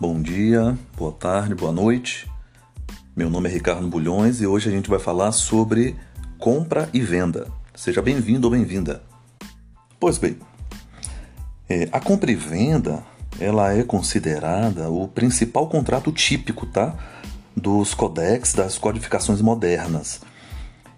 Bom 0.00 0.22
dia, 0.22 0.78
boa 0.96 1.12
tarde, 1.12 1.54
boa 1.54 1.72
noite. 1.72 2.26
Meu 3.14 3.28
nome 3.28 3.50
é 3.50 3.52
Ricardo 3.52 3.86
Bulhões 3.86 4.40
e 4.40 4.46
hoje 4.46 4.66
a 4.66 4.72
gente 4.72 4.88
vai 4.88 4.98
falar 4.98 5.30
sobre 5.30 5.94
compra 6.38 6.88
e 6.94 7.02
venda. 7.02 7.48
Seja 7.74 8.00
bem-vindo 8.00 8.46
ou 8.46 8.50
bem-vinda. 8.50 9.02
Pois 10.00 10.16
bem, 10.16 10.38
é, 11.68 11.86
a 11.92 12.00
compra 12.00 12.32
e 12.32 12.34
venda 12.34 13.04
ela 13.38 13.74
é 13.74 13.82
considerada 13.82 14.88
o 14.88 15.06
principal 15.06 15.68
contrato 15.68 16.10
típico, 16.10 16.64
tá, 16.64 16.96
dos 17.54 17.92
codex 17.92 18.54
das 18.54 18.78
codificações 18.78 19.42
modernas 19.42 20.22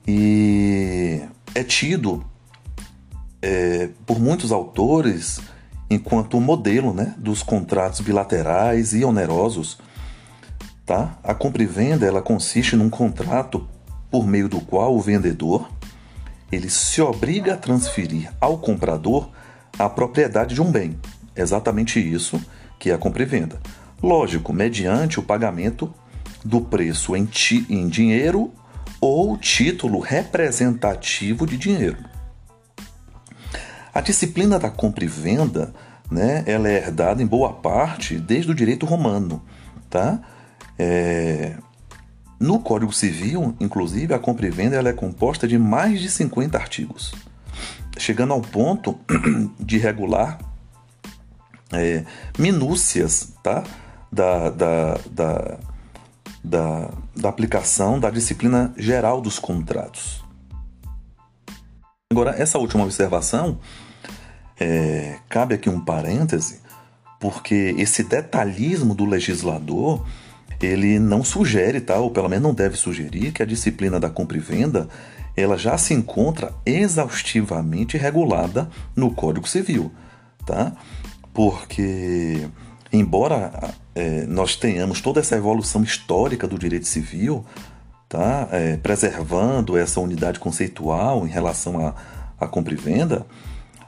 e 0.06 1.20
é 1.56 1.64
tido 1.64 2.24
é, 3.42 3.88
por 4.06 4.20
muitos 4.20 4.52
autores 4.52 5.40
enquanto 5.92 6.40
modelo 6.40 6.92
né, 6.92 7.14
dos 7.18 7.42
contratos 7.42 8.00
bilaterais 8.00 8.92
e 8.92 9.04
onerosos. 9.04 9.78
Tá? 10.84 11.18
A 11.22 11.34
compra 11.34 11.62
e 11.62 11.66
venda 11.66 12.06
ela 12.06 12.20
consiste 12.20 12.74
num 12.76 12.90
contrato 12.90 13.68
por 14.10 14.26
meio 14.26 14.48
do 14.48 14.60
qual 14.60 14.94
o 14.94 15.00
vendedor 15.00 15.68
ele 16.50 16.68
se 16.68 17.00
obriga 17.00 17.54
a 17.54 17.56
transferir 17.56 18.30
ao 18.40 18.58
comprador 18.58 19.30
a 19.78 19.88
propriedade 19.88 20.54
de 20.54 20.60
um 20.60 20.70
bem. 20.70 20.98
Exatamente 21.34 21.98
isso 21.98 22.40
que 22.78 22.90
é 22.90 22.94
a 22.94 22.98
compra 22.98 23.22
e 23.22 23.26
venda. 23.26 23.60
Lógico, 24.02 24.52
mediante 24.52 25.18
o 25.18 25.22
pagamento 25.22 25.92
do 26.44 26.60
preço 26.60 27.16
em, 27.16 27.28
em 27.70 27.88
dinheiro 27.88 28.52
ou 29.00 29.36
título 29.38 29.98
representativo 29.98 31.46
de 31.46 31.56
dinheiro. 31.56 31.98
A 33.94 34.00
disciplina 34.00 34.58
da 34.58 34.70
compra 34.70 35.04
e 35.04 35.08
venda, 35.08 35.72
né, 36.12 36.44
ela 36.46 36.68
é 36.68 36.76
herdada 36.76 37.22
em 37.22 37.26
boa 37.26 37.52
parte 37.52 38.18
desde 38.18 38.50
o 38.50 38.54
direito 38.54 38.86
romano, 38.86 39.42
tá? 39.88 40.20
É... 40.78 41.56
No 42.38 42.58
Código 42.58 42.92
Civil, 42.92 43.54
inclusive, 43.60 44.12
a 44.12 44.18
compra 44.18 44.46
e 44.46 44.50
venda 44.50 44.76
ela 44.76 44.88
é 44.88 44.92
composta 44.92 45.46
de 45.46 45.56
mais 45.56 46.00
de 46.00 46.10
50 46.10 46.58
artigos, 46.58 47.14
chegando 47.96 48.32
ao 48.32 48.40
ponto 48.40 48.98
de 49.60 49.78
regular 49.78 50.38
é, 51.72 52.04
minúcias 52.36 53.32
tá? 53.42 53.62
da, 54.10 54.50
da, 54.50 54.98
da, 55.10 55.58
da, 56.42 56.90
da 57.14 57.28
aplicação 57.28 57.98
da 57.98 58.10
disciplina 58.10 58.74
geral 58.76 59.20
dos 59.20 59.38
contratos. 59.38 60.22
Agora, 62.12 62.32
essa 62.36 62.58
última 62.58 62.84
observação, 62.84 63.58
é, 64.62 65.18
cabe 65.28 65.56
aqui 65.56 65.68
um 65.68 65.80
parêntese, 65.80 66.60
porque 67.18 67.74
esse 67.76 68.04
detalhismo 68.04 68.94
do 68.94 69.04
legislador 69.04 70.06
ele 70.60 71.00
não 71.00 71.24
sugere, 71.24 71.80
tá? 71.80 71.96
ou 71.98 72.10
pelo 72.10 72.28
menos 72.28 72.44
não 72.44 72.54
deve 72.54 72.76
sugerir, 72.76 73.32
que 73.32 73.42
a 73.42 73.46
disciplina 73.46 73.98
da 73.98 74.08
compra 74.08 74.36
e 74.36 74.40
venda 74.40 74.88
ela 75.36 75.58
já 75.58 75.76
se 75.76 75.92
encontra 75.94 76.52
exaustivamente 76.64 77.96
regulada 77.96 78.70
no 78.94 79.12
Código 79.12 79.48
Civil. 79.48 79.90
Tá? 80.46 80.72
Porque, 81.34 82.46
embora 82.92 83.74
é, 83.96 84.24
nós 84.26 84.54
tenhamos 84.54 85.00
toda 85.00 85.18
essa 85.18 85.34
evolução 85.34 85.82
histórica 85.82 86.46
do 86.46 86.58
direito 86.58 86.86
civil, 86.86 87.44
tá? 88.08 88.48
É, 88.52 88.76
preservando 88.76 89.76
essa 89.76 90.00
unidade 90.00 90.38
conceitual 90.38 91.26
em 91.26 91.30
relação 91.30 91.94
à, 92.38 92.46
compra 92.46 92.74
e 92.74 92.76
venda, 92.76 93.26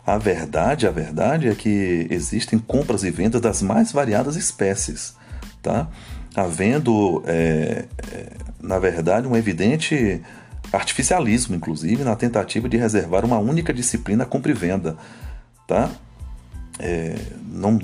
a 0.06 0.18
verdade, 0.18 0.86
a 0.86 0.90
verdade 0.90 1.48
é 1.48 1.54
que 1.54 2.06
existem 2.10 2.58
compras 2.58 3.04
e 3.04 3.10
vendas 3.10 3.40
das 3.40 3.62
mais 3.62 3.90
variadas 3.90 4.36
espécies, 4.36 5.14
tá? 5.62 5.88
Havendo, 6.36 7.22
é, 7.26 7.86
é, 8.12 8.32
na 8.60 8.78
verdade, 8.78 9.26
um 9.26 9.36
evidente 9.36 10.20
artificialismo, 10.72 11.54
inclusive, 11.54 12.04
na 12.04 12.16
tentativa 12.16 12.68
de 12.68 12.76
reservar 12.76 13.24
uma 13.24 13.38
única 13.38 13.72
disciplina 13.72 14.26
compra 14.26 14.50
e 14.50 14.54
venda, 14.54 14.96
tá? 15.66 15.90
É, 16.78 17.14
não, 17.48 17.78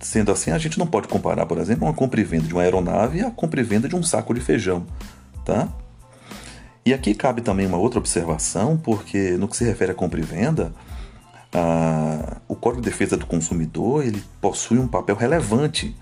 sendo 0.00 0.30
assim, 0.30 0.52
a 0.52 0.58
gente 0.58 0.78
não 0.78 0.86
pode 0.86 1.08
comparar, 1.08 1.44
por 1.44 1.58
exemplo, 1.58 1.86
uma 1.86 1.92
compra 1.92 2.20
e 2.20 2.24
venda 2.24 2.46
de 2.46 2.54
uma 2.54 2.62
aeronave 2.62 3.20
a 3.20 3.30
compra 3.30 3.60
e 3.60 3.64
venda 3.64 3.88
de 3.88 3.96
um 3.96 4.02
saco 4.02 4.32
de 4.32 4.40
feijão. 4.40 4.86
Tá? 5.44 5.68
E 6.84 6.94
aqui 6.94 7.14
cabe 7.14 7.42
também 7.42 7.66
uma 7.66 7.76
outra 7.76 7.98
observação, 7.98 8.76
porque 8.76 9.32
no 9.32 9.48
que 9.48 9.56
se 9.56 9.64
refere 9.64 9.90
a 9.90 9.94
compra 9.94 10.20
e 10.20 10.22
venda, 10.22 10.72
a, 11.52 12.38
o 12.48 12.54
Código 12.54 12.82
de 12.82 12.90
Defesa 12.90 13.16
do 13.16 13.26
Consumidor 13.26 14.04
ele 14.04 14.22
possui 14.40 14.78
um 14.78 14.88
papel 14.88 15.16
relevante 15.16 15.96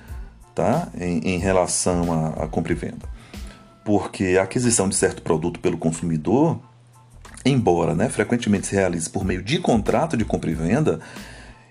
tá? 0.55 0.89
em, 0.99 1.35
em 1.35 1.39
relação 1.39 2.13
à, 2.13 2.45
à 2.45 2.47
compra 2.47 2.73
e 2.73 2.77
venda. 2.77 3.09
Porque 3.85 4.37
a 4.39 4.45
aquisição 4.45 4.89
de 4.89 4.95
certo 4.95 5.23
produto 5.23 5.61
pelo 5.61 5.77
consumidor, 5.77 6.59
embora 7.45 7.95
né, 7.95 8.09
frequentemente 8.09 8.69
se 8.69 8.75
realize 8.75 9.09
por 9.11 9.25
meio 9.25 9.43
de 9.43 9.59
contrato 9.59 10.17
de 10.17 10.25
compra 10.25 10.51
e 10.51 10.55
venda, 10.55 11.01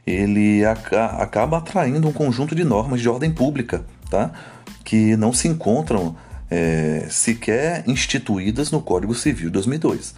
ele 0.06 0.64
acaba 0.66 1.58
atraindo 1.58 2.08
um 2.08 2.14
conjunto 2.14 2.54
de 2.54 2.64
normas 2.64 3.02
de 3.02 3.10
ordem 3.10 3.32
pública, 3.32 3.86
tá? 4.10 4.32
que 4.84 5.16
não 5.16 5.32
se 5.32 5.48
encontram 5.48 6.16
é, 6.52 7.08
sequer 7.10 7.84
instituídas 7.88 8.70
no 8.70 8.82
Código 8.82 9.16
Civil 9.16 9.48
de 9.48 9.54
2002. 9.54 10.14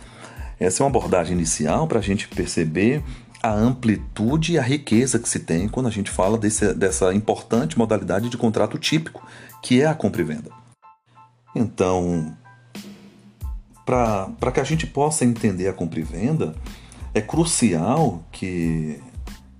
Essa 0.59 0.81
é 0.81 0.83
uma 0.83 0.89
abordagem 0.89 1.33
inicial 1.37 1.87
para 1.87 1.99
a 1.99 2.01
gente 2.01 2.27
perceber 2.27 3.03
a 3.45 3.53
amplitude 3.53 4.53
e 4.53 4.57
a 4.57 4.61
riqueza 4.61 5.19
que 5.19 5.29
se 5.29 5.39
tem 5.39 5.69
quando 5.69 5.88
a 5.88 5.91
gente 5.91 6.09
fala 6.09 6.38
desse, 6.38 6.73
dessa 6.73 7.13
importante 7.13 7.78
modalidade 7.78 8.28
de 8.28 8.38
contrato 8.38 8.78
típico, 8.79 9.25
que 9.61 9.81
é 9.81 9.85
a 9.85 9.94
compra 9.94 10.22
e 10.22 10.25
venda. 10.25 10.50
Então, 11.55 12.35
para 13.85 14.51
que 14.51 14.59
a 14.59 14.63
gente 14.63 14.88
possa 14.88 15.23
entender 15.23 15.67
a 15.67 15.73
compra 15.73 16.00
e 16.00 16.03
venda, 16.03 16.55
é 17.13 17.22
crucial 17.22 18.23
que 18.31 19.00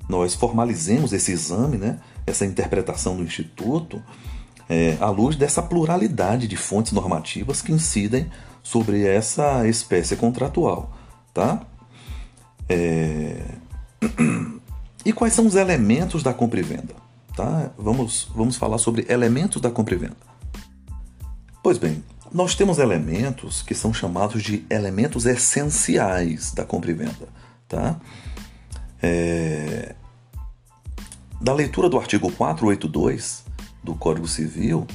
nós 0.09 0.34
formalizemos 0.34 1.13
esse 1.13 1.31
exame, 1.31 1.78
né, 1.78 2.00
essa 2.25 2.45
interpretação 2.45 3.16
do 3.16 3.24
Instituto, 3.24 4.01
é, 4.68 4.97
à 5.00 5.12
luz 5.12 5.35
dessa 5.35 5.62
pluralidade 5.62 6.47
de 6.47 6.57
fontes 6.57 6.91
normativas 6.91 7.62
que 7.62 7.72
incidem 7.72 8.31
sobre 8.63 9.06
essa 9.06 9.68
espécie 9.68 10.16
contratual. 10.16 10.91
Tá? 11.31 11.62
É... 12.68 13.55
E 15.06 15.13
quais 15.13 15.33
são 15.33 15.45
os 15.45 15.56
elementos 15.56 16.23
da 16.23 16.33
compra 16.33 16.59
e 16.59 16.63
venda? 16.63 16.95
Tá? 17.35 17.69
Vamos, 17.78 18.28
vamos 18.33 18.56
falar 18.56 18.79
sobre 18.79 19.06
elementos 19.07 19.61
da 19.61 19.69
compra 19.69 19.94
e 19.94 19.97
venda. 19.97 20.17
Pois 21.61 21.78
bem, 21.78 22.03
nós 22.31 22.56
temos 22.56 22.79
elementos 22.79 23.61
que 23.61 23.75
são 23.75 23.94
chamados 23.94 24.41
de 24.41 24.66
elementos 24.69 25.25
essenciais 25.25 26.51
da 26.53 26.66
compra 26.66 26.91
e 26.91 26.94
venda. 26.94 27.28
Tá? 27.67 28.00
É... 29.01 29.95
Da 31.39 31.53
leitura 31.53 31.88
do 31.88 31.97
artigo 32.00 32.31
482, 32.31 33.44
do 33.83 33.94
Código 33.94 34.27
Civil, 34.27 34.88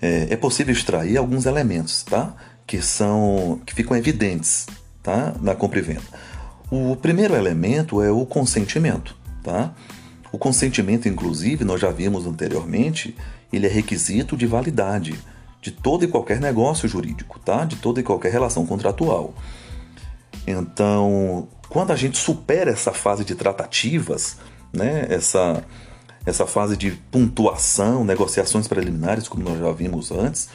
é, 0.00 0.28
é 0.30 0.36
possível 0.36 0.72
extrair 0.72 1.16
alguns 1.16 1.46
elementos, 1.46 2.02
tá? 2.02 2.34
Que 2.66 2.82
são 2.82 3.60
que 3.64 3.72
ficam 3.72 3.96
evidentes, 3.96 4.66
tá? 5.02 5.34
Na 5.40 5.54
compra 5.54 5.78
e 5.78 5.82
venda. 5.82 6.02
O 6.74 6.96
primeiro 6.96 7.34
elemento 7.34 8.00
é 8.00 8.10
o 8.10 8.24
consentimento, 8.24 9.14
tá? 9.42 9.74
O 10.32 10.38
consentimento, 10.38 11.06
inclusive, 11.06 11.66
nós 11.66 11.78
já 11.78 11.90
vimos 11.90 12.26
anteriormente, 12.26 13.14
ele 13.52 13.66
é 13.66 13.68
requisito 13.68 14.38
de 14.38 14.46
validade 14.46 15.20
de 15.60 15.70
todo 15.70 16.02
e 16.02 16.08
qualquer 16.08 16.40
negócio 16.40 16.88
jurídico, 16.88 17.38
tá? 17.38 17.66
De 17.66 17.76
toda 17.76 18.00
e 18.00 18.02
qualquer 18.02 18.32
relação 18.32 18.64
contratual. 18.64 19.34
Então, 20.46 21.46
quando 21.68 21.90
a 21.90 21.96
gente 21.96 22.16
supera 22.16 22.70
essa 22.70 22.94
fase 22.94 23.22
de 23.22 23.34
tratativas, 23.34 24.38
né, 24.72 25.08
essa 25.10 25.62
essa 26.24 26.46
fase 26.46 26.74
de 26.74 26.92
pontuação, 27.10 28.02
negociações 28.02 28.66
preliminares, 28.66 29.28
como 29.28 29.44
nós 29.44 29.58
já 29.58 29.72
vimos 29.72 30.10
antes, 30.10 30.48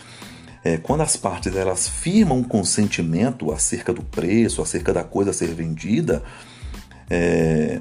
é, 0.67 0.77
quando 0.77 0.99
as 0.99 1.15
partes 1.15 1.55
elas 1.55 1.87
firmam 1.87 2.39
um 2.39 2.43
consentimento 2.43 3.53
acerca 3.53 3.93
do 3.93 4.03
preço, 4.03 4.61
acerca 4.61 4.91
da 4.91 5.01
coisa 5.01 5.29
a 5.29 5.33
ser 5.33 5.53
vendida, 5.53 6.21
é, 7.09 7.79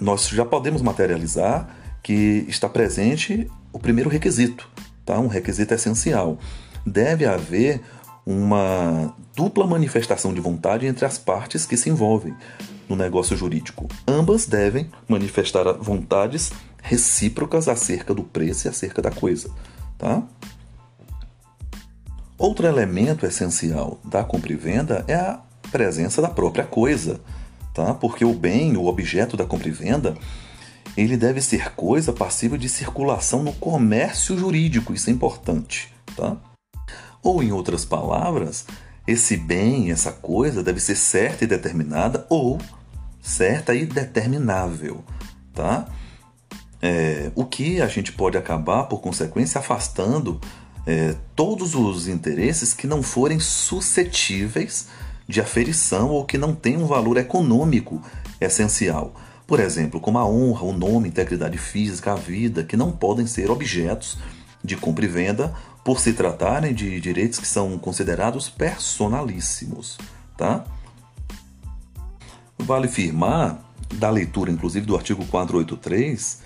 nós 0.00 0.26
já 0.28 0.44
podemos 0.44 0.82
materializar 0.82 1.68
que 2.02 2.44
está 2.48 2.68
presente 2.68 3.48
o 3.72 3.78
primeiro 3.78 4.10
requisito, 4.10 4.68
tá? 5.06 5.16
um 5.20 5.28
requisito 5.28 5.74
essencial. 5.74 6.38
Deve 6.84 7.24
haver 7.24 7.80
uma 8.26 9.14
dupla 9.36 9.64
manifestação 9.64 10.34
de 10.34 10.40
vontade 10.40 10.86
entre 10.86 11.04
as 11.04 11.18
partes 11.18 11.64
que 11.64 11.76
se 11.76 11.88
envolvem 11.88 12.34
no 12.88 12.96
negócio 12.96 13.36
jurídico. 13.36 13.86
Ambas 14.08 14.44
devem 14.44 14.90
manifestar 15.06 15.72
vontades 15.74 16.50
recíprocas 16.82 17.68
acerca 17.68 18.12
do 18.12 18.24
preço 18.24 18.66
e 18.66 18.68
acerca 18.68 19.00
da 19.00 19.12
coisa, 19.12 19.48
tá? 19.96 20.24
Outro 22.38 22.68
elemento 22.68 23.26
essencial 23.26 23.98
da 24.04 24.22
compra 24.22 24.52
e 24.52 24.56
venda 24.56 25.04
é 25.08 25.16
a 25.16 25.40
presença 25.72 26.22
da 26.22 26.28
própria 26.28 26.64
coisa, 26.64 27.20
tá? 27.74 27.92
Porque 27.94 28.24
o 28.24 28.32
bem, 28.32 28.76
o 28.76 28.86
objeto 28.86 29.36
da 29.36 29.44
compra 29.44 29.68
e 29.68 29.72
venda, 29.72 30.16
ele 30.96 31.16
deve 31.16 31.40
ser 31.40 31.72
coisa 31.74 32.12
passível 32.12 32.56
de 32.56 32.68
circulação 32.68 33.42
no 33.42 33.52
comércio 33.54 34.38
jurídico, 34.38 34.94
isso 34.94 35.10
é 35.10 35.12
importante, 35.12 35.92
tá? 36.14 36.36
Ou 37.24 37.42
em 37.42 37.50
outras 37.50 37.84
palavras, 37.84 38.66
esse 39.04 39.36
bem, 39.36 39.90
essa 39.90 40.12
coisa 40.12 40.62
deve 40.62 40.78
ser 40.78 40.94
certa 40.94 41.42
e 41.42 41.46
determinada 41.46 42.24
ou 42.28 42.60
certa 43.20 43.74
e 43.74 43.84
determinável, 43.84 45.04
tá? 45.52 45.88
É, 46.80 47.32
o 47.34 47.44
que 47.44 47.80
a 47.80 47.88
gente 47.88 48.12
pode 48.12 48.38
acabar, 48.38 48.84
por 48.84 49.00
consequência, 49.00 49.58
afastando 49.58 50.40
é, 50.86 51.14
todos 51.34 51.74
os 51.74 52.08
interesses 52.08 52.72
que 52.72 52.86
não 52.86 53.02
forem 53.02 53.38
suscetíveis 53.38 54.88
de 55.28 55.40
aferição 55.40 56.10
ou 56.10 56.24
que 56.24 56.38
não 56.38 56.54
tenham 56.54 56.82
um 56.82 56.86
valor 56.86 57.16
econômico 57.16 58.02
essencial. 58.40 59.14
Por 59.46 59.60
exemplo, 59.60 60.00
como 60.00 60.18
a 60.18 60.26
honra, 60.26 60.64
o 60.64 60.72
nome, 60.72 61.06
a 61.06 61.08
integridade 61.08 61.58
física, 61.58 62.12
a 62.12 62.16
vida, 62.16 62.64
que 62.64 62.76
não 62.76 62.92
podem 62.92 63.26
ser 63.26 63.50
objetos 63.50 64.18
de 64.62 64.76
compra 64.76 65.04
e 65.04 65.08
venda 65.08 65.54
por 65.84 66.00
se 66.00 66.12
tratarem 66.12 66.74
de 66.74 67.00
direitos 67.00 67.38
que 67.38 67.46
são 67.46 67.78
considerados 67.78 68.50
personalíssimos, 68.50 69.96
tá? 70.36 70.64
Vale 72.58 72.88
firmar, 72.88 73.58
da 73.94 74.10
leitura 74.10 74.50
inclusive 74.50 74.84
do 74.84 74.96
artigo 74.96 75.24
483, 75.24 76.42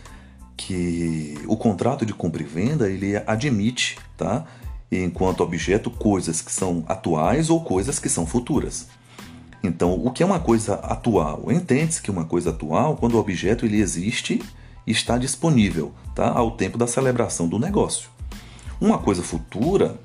que 0.67 1.37
o 1.47 1.57
contrato 1.57 2.07
de 2.07 2.15
compra 2.15 2.43
e 2.43 2.47
venda 2.47 2.89
ele 2.89 3.17
admite, 3.27 3.99
tá? 4.17 4.45
enquanto 4.91 5.43
objeto 5.43 5.91
coisas 5.91 6.41
que 6.41 6.53
são 6.53 6.85
atuais 6.87 7.51
ou 7.51 7.65
coisas 7.65 7.99
que 7.99 8.09
são 8.09 8.27
futuras. 8.27 8.87
Então, 9.63 9.95
o 9.95 10.11
que 10.11 10.23
é 10.23 10.27
uma 10.27 10.39
coisa 10.39 10.75
atual? 10.75 11.51
Entende-se 11.51 12.03
que 12.03 12.11
uma 12.11 12.25
coisa 12.25 12.51
atual 12.51 12.97
quando 12.97 13.15
o 13.15 13.19
objeto 13.19 13.65
ele 13.65 13.81
existe 13.81 14.43
e 14.87 14.93
está 14.93 15.17
disponível 15.17 15.93
tá? 16.15 16.29
ao 16.29 16.53
tempo 16.53 16.77
da 16.77 16.87
celebração 16.87 17.49
do 17.49 17.59
negócio. 17.59 18.11
Uma 18.81 18.99
coisa 18.99 19.23
futura 19.23 19.97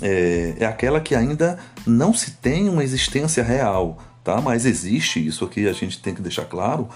é, 0.00 0.54
é 0.60 0.66
aquela 0.66 1.00
que 1.00 1.14
ainda 1.14 1.58
não 1.86 2.14
se 2.14 2.32
tem 2.32 2.68
uma 2.68 2.84
existência 2.84 3.42
real, 3.42 3.98
tá? 4.22 4.40
mas 4.40 4.64
existe, 4.64 5.26
isso 5.26 5.44
aqui 5.44 5.66
a 5.66 5.72
gente 5.72 6.00
tem 6.00 6.14
que 6.14 6.22
deixar 6.22 6.44
claro, 6.44 6.88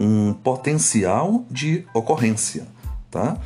um 0.00 0.32
potencial 0.32 1.44
de 1.50 1.84
ocorrência. 1.94 2.66
Tá? 3.10 3.38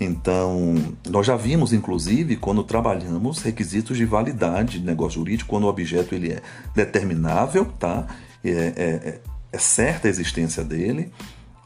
Então, 0.00 0.74
nós 1.08 1.26
já 1.26 1.36
vimos, 1.36 1.72
inclusive, 1.72 2.36
quando 2.36 2.64
trabalhamos 2.64 3.40
requisitos 3.42 3.96
de 3.96 4.04
validade 4.04 4.80
de 4.80 4.86
negócio 4.86 5.20
jurídico, 5.20 5.50
quando 5.50 5.64
o 5.64 5.68
objeto 5.68 6.14
ele 6.14 6.32
é 6.32 6.42
determinável, 6.74 7.66
tá? 7.78 8.06
É, 8.42 8.50
é, 8.50 8.54
é, 8.54 9.20
é 9.52 9.58
certa 9.58 10.08
a 10.08 10.10
existência 10.10 10.64
dele, 10.64 11.12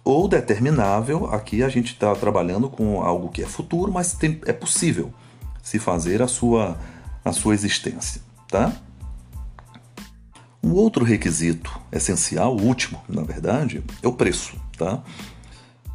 ou 0.04 0.28
determinável, 0.28 1.26
aqui 1.26 1.62
a 1.62 1.68
gente 1.68 1.92
está 1.92 2.14
trabalhando 2.14 2.68
com 2.68 3.02
algo 3.02 3.28
que 3.28 3.42
é 3.42 3.46
futuro, 3.46 3.90
mas 3.90 4.12
tem, 4.12 4.40
é 4.46 4.52
possível 4.52 5.12
se 5.62 5.78
fazer 5.78 6.22
a 6.22 6.28
sua, 6.28 6.78
a 7.24 7.32
sua 7.32 7.54
existência, 7.54 8.20
tá? 8.48 8.72
Um 10.66 10.72
outro 10.72 11.04
requisito 11.04 11.70
essencial, 11.92 12.56
último, 12.56 13.00
na 13.08 13.22
verdade, 13.22 13.84
é 14.02 14.08
o 14.08 14.12
preço, 14.12 14.56
tá? 14.76 15.00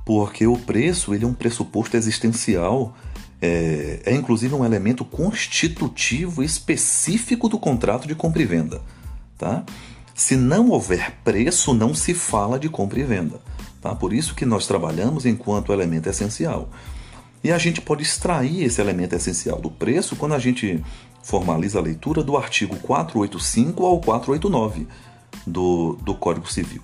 porque 0.05 0.47
o 0.47 0.57
preço 0.57 1.13
ele 1.13 1.25
é 1.25 1.27
um 1.27 1.33
pressuposto 1.33 1.97
existencial, 1.97 2.95
é, 3.41 3.99
é 4.05 4.15
inclusive 4.15 4.55
um 4.55 4.63
elemento 4.63 5.03
constitutivo 5.03 6.41
específico 6.41 7.49
do 7.49 7.59
contrato 7.59 8.07
de 8.07 8.15
compra 8.15 8.41
e 8.41 8.45
venda. 8.45 8.81
Tá? 9.37 9.65
Se 10.15 10.37
não 10.37 10.69
houver 10.69 11.17
preço, 11.21 11.73
não 11.73 11.93
se 11.93 12.13
fala 12.13 12.57
de 12.57 12.69
compra 12.69 13.01
e 13.01 13.03
venda. 13.03 13.41
Tá? 13.81 13.93
Por 13.93 14.13
isso 14.13 14.33
que 14.33 14.45
nós 14.45 14.67
trabalhamos 14.67 15.25
enquanto 15.25 15.73
elemento 15.73 16.07
essencial. 16.07 16.69
E 17.43 17.51
a 17.51 17.57
gente 17.57 17.81
pode 17.81 18.03
extrair 18.03 18.63
esse 18.63 18.79
elemento 18.79 19.15
essencial 19.15 19.59
do 19.59 19.71
preço 19.71 20.15
quando 20.15 20.33
a 20.33 20.39
gente 20.39 20.83
formaliza 21.23 21.79
a 21.79 21.81
leitura 21.81 22.23
do 22.23 22.37
artigo 22.37 22.75
485 22.77 23.85
ao 23.85 23.99
489 23.99 24.87
do, 25.45 25.97
do 26.03 26.13
Código 26.15 26.51
Civil. 26.51 26.81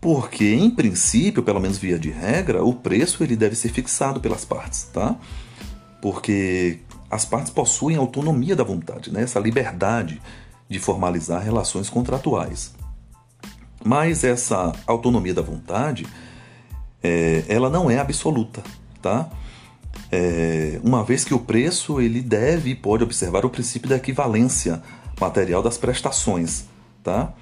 Porque, 0.00 0.54
em 0.54 0.70
princípio, 0.70 1.42
pelo 1.42 1.60
menos 1.60 1.78
via 1.78 1.98
de 1.98 2.10
regra, 2.10 2.64
o 2.64 2.74
preço 2.74 3.22
ele 3.24 3.36
deve 3.36 3.56
ser 3.56 3.70
fixado 3.70 4.20
pelas 4.20 4.44
partes, 4.44 4.84
tá? 4.92 5.16
Porque 6.00 6.80
as 7.10 7.24
partes 7.24 7.50
possuem 7.50 7.96
autonomia 7.96 8.54
da 8.54 8.64
vontade, 8.64 9.12
né? 9.12 9.22
essa 9.22 9.40
liberdade 9.40 10.20
de 10.68 10.78
formalizar 10.78 11.42
relações 11.42 11.88
contratuais. 11.88 12.74
Mas 13.84 14.24
essa 14.24 14.72
autonomia 14.86 15.32
da 15.32 15.42
vontade, 15.42 16.06
é, 17.02 17.44
ela 17.48 17.70
não 17.70 17.90
é 17.90 17.98
absoluta, 17.98 18.62
tá? 19.00 19.30
É, 20.10 20.80
uma 20.82 21.02
vez 21.04 21.24
que 21.24 21.34
o 21.34 21.38
preço 21.38 22.00
ele 22.00 22.20
deve 22.20 22.70
e 22.70 22.74
pode 22.74 23.02
observar 23.02 23.44
o 23.44 23.50
princípio 23.50 23.88
da 23.88 23.96
equivalência 23.96 24.82
material 25.20 25.62
das 25.62 25.78
prestações, 25.78 26.64
tá? 27.02 27.32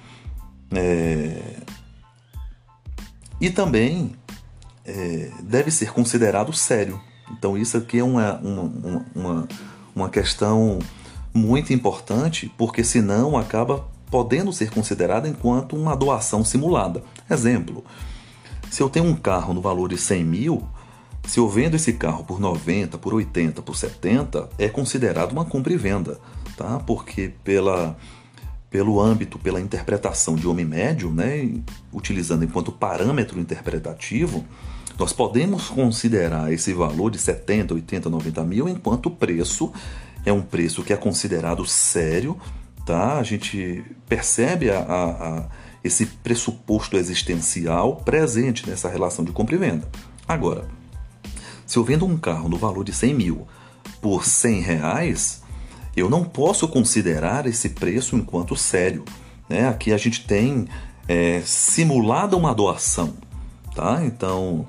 É, 0.71 1.61
e 3.39 3.49
também 3.49 4.15
é, 4.85 5.29
deve 5.41 5.71
ser 5.71 5.91
considerado 5.91 6.53
sério. 6.53 6.99
Então, 7.31 7.57
isso 7.57 7.77
aqui 7.77 7.99
é 7.99 8.03
uma, 8.03 8.37
uma, 8.37 9.05
uma, 9.15 9.47
uma 9.95 10.09
questão 10.09 10.79
muito 11.33 11.73
importante, 11.73 12.51
porque 12.57 12.83
senão 12.83 13.37
acaba 13.37 13.85
podendo 14.09 14.53
ser 14.53 14.69
considerada 14.69 15.27
enquanto 15.27 15.75
uma 15.75 15.95
doação 15.95 16.45
simulada. 16.45 17.03
Exemplo: 17.29 17.83
se 18.69 18.81
eu 18.81 18.89
tenho 18.89 19.05
um 19.05 19.15
carro 19.15 19.53
no 19.53 19.61
valor 19.61 19.89
de 19.89 19.97
100 19.97 20.23
mil, 20.23 20.67
se 21.27 21.39
eu 21.39 21.49
vendo 21.49 21.75
esse 21.75 21.93
carro 21.93 22.23
por 22.23 22.39
90, 22.39 22.97
por 22.97 23.13
80, 23.13 23.61
por 23.61 23.75
70, 23.75 24.49
é 24.57 24.67
considerado 24.69 25.31
uma 25.31 25.45
compra 25.45 25.73
e 25.73 25.77
venda, 25.77 26.19
tá? 26.55 26.79
Porque 26.79 27.33
pela 27.43 27.97
pelo 28.69 28.99
âmbito, 28.99 29.39
pela 29.39 29.61
interpretação 29.61 30.35
de 30.35 30.45
homem 30.45 30.65
médio, 30.65 31.09
né, 31.09 31.49
utilizando 31.93 32.43
enquanto 32.43 32.73
parâmetro 32.73 33.39
interpretativo, 33.39 34.43
nós 34.99 35.13
podemos 35.13 35.69
considerar 35.69 36.51
esse 36.51 36.73
valor 36.73 37.09
de 37.09 37.17
70, 37.17 37.73
80, 37.73 38.09
90 38.09 38.43
mil 38.43 38.67
enquanto 38.67 39.09
preço 39.09 39.71
é 40.25 40.33
um 40.33 40.41
preço 40.41 40.83
que 40.83 40.91
é 40.91 40.97
considerado 40.97 41.65
sério, 41.65 42.37
tá? 42.85 43.17
A 43.17 43.23
gente 43.23 43.83
percebe 44.09 44.69
a, 44.69 44.79
a, 44.79 45.39
a 45.39 45.47
esse 45.83 46.05
pressuposto 46.07 46.97
existencial 46.97 47.97
presente 47.97 48.67
nessa 48.67 48.89
relação 48.89 49.23
de 49.23 49.31
compra 49.31 49.55
e 49.55 49.57
venda. 49.57 49.87
Agora, 50.27 50.67
se 51.65 51.77
eu 51.77 51.83
vendo 51.83 52.05
um 52.05 52.17
carro 52.17 52.49
no 52.49 52.57
valor 52.57 52.83
de 52.83 52.93
100 52.93 53.13
mil 53.13 53.47
por 54.01 54.25
100 54.25 54.61
reais, 54.61 55.43
eu 55.95 56.09
não 56.09 56.23
posso 56.23 56.67
considerar 56.67 57.45
esse 57.45 57.69
preço 57.69 58.15
enquanto 58.15 58.55
sério. 58.55 59.05
Né? 59.49 59.67
Aqui 59.67 59.93
a 59.93 59.97
gente 59.97 60.25
tem 60.27 60.67
é, 61.07 61.41
simulada 61.45 62.35
uma 62.35 62.53
doação. 62.53 63.13
Tá? 63.73 64.03
Então, 64.03 64.67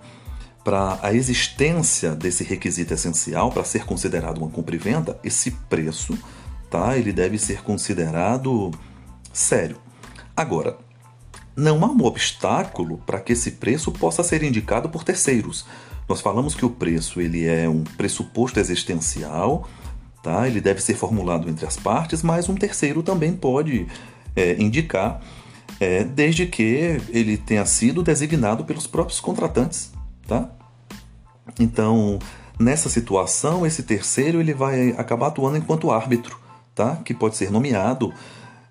para 0.64 0.98
a 1.02 1.12
existência 1.12 2.14
desse 2.14 2.44
requisito 2.44 2.94
essencial, 2.94 3.50
para 3.50 3.64
ser 3.64 3.84
considerado 3.84 4.38
uma 4.38 4.50
compra 4.50 4.74
e 4.74 4.78
venda, 4.78 5.18
esse 5.22 5.50
preço 5.50 6.16
tá? 6.70 6.96
ele 6.96 7.12
deve 7.12 7.38
ser 7.38 7.62
considerado 7.62 8.70
sério. 9.32 9.76
Agora, 10.36 10.78
não 11.56 11.84
há 11.84 11.88
um 11.88 12.04
obstáculo 12.04 12.98
para 13.06 13.18
que 13.20 13.32
esse 13.32 13.52
preço 13.52 13.90
possa 13.90 14.22
ser 14.22 14.42
indicado 14.42 14.88
por 14.88 15.02
terceiros. 15.02 15.64
Nós 16.08 16.20
falamos 16.20 16.54
que 16.54 16.64
o 16.64 16.70
preço 16.70 17.20
ele 17.20 17.46
é 17.46 17.68
um 17.68 17.82
pressuposto 17.82 18.60
existencial 18.60 19.68
Tá? 20.26 20.44
Ele 20.48 20.60
deve 20.60 20.82
ser 20.82 20.96
formulado 20.96 21.48
entre 21.48 21.64
as 21.64 21.76
partes, 21.76 22.20
mas 22.20 22.48
um 22.48 22.56
terceiro 22.56 23.00
também 23.00 23.32
pode 23.32 23.86
é, 24.34 24.60
indicar, 24.60 25.22
é, 25.78 26.02
desde 26.02 26.46
que 26.46 26.98
ele 27.10 27.36
tenha 27.36 27.64
sido 27.64 28.02
designado 28.02 28.64
pelos 28.64 28.88
próprios 28.88 29.20
contratantes. 29.20 29.92
Tá? 30.26 30.50
Então, 31.60 32.18
nessa 32.58 32.88
situação, 32.88 33.64
esse 33.64 33.84
terceiro 33.84 34.40
ele 34.40 34.52
vai 34.52 34.90
acabar 34.98 35.28
atuando 35.28 35.58
enquanto 35.58 35.92
árbitro, 35.92 36.36
tá? 36.75 36.96
que 37.04 37.14
pode 37.14 37.36
ser 37.36 37.52
nomeado, 37.52 38.12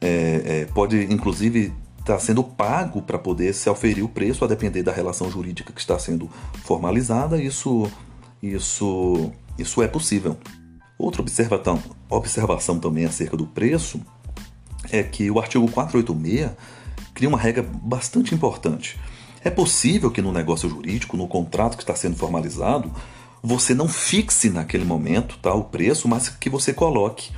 é, 0.01 0.41
é 0.43 0.65
pode 0.73 1.05
inclusive 1.05 1.71
estar 2.05 2.13
tá 2.13 2.19
sendo 2.19 2.43
pago 2.43 3.01
para 3.01 3.17
poder 3.17 3.51
se 3.53 3.67
oferir 3.67 4.03
o 4.03 4.07
preço, 4.07 4.45
a 4.45 4.47
depender 4.47 4.83
da 4.83 4.91
relação 4.91 5.29
jurídica 5.29 5.73
que 5.73 5.81
está 5.81 5.97
sendo 5.97 6.29
formalizada. 6.63 7.41
Isso, 7.41 7.91
isso, 8.41 9.31
isso 9.57 9.81
é 9.81 9.87
possível. 9.87 10.37
Outra 10.99 11.21
observação, 11.21 11.81
observação 12.07 12.79
também 12.79 13.05
acerca 13.05 13.35
do 13.35 13.47
preço 13.47 13.99
é 14.91 15.01
que 15.01 15.31
o 15.31 15.39
artigo 15.39 15.69
486 15.69 16.51
cria 17.13 17.27
uma 17.27 17.39
regra 17.39 17.63
bastante 17.63 18.35
importante. 18.35 18.99
É 19.43 19.49
possível 19.49 20.11
que 20.11 20.21
no 20.21 20.31
negócio 20.31 20.69
jurídico, 20.69 21.17
no 21.17 21.27
contrato 21.27 21.75
que 21.75 21.83
está 21.83 21.95
sendo 21.95 22.15
formalizado, 22.15 22.91
você 23.41 23.73
não 23.73 23.87
fixe 23.87 24.49
naquele 24.49 24.85
momento 24.85 25.37
tá, 25.41 25.53
o 25.53 25.63
preço, 25.63 26.07
mas 26.07 26.29
que 26.29 26.49
você 26.49 26.71
coloque 26.71 27.31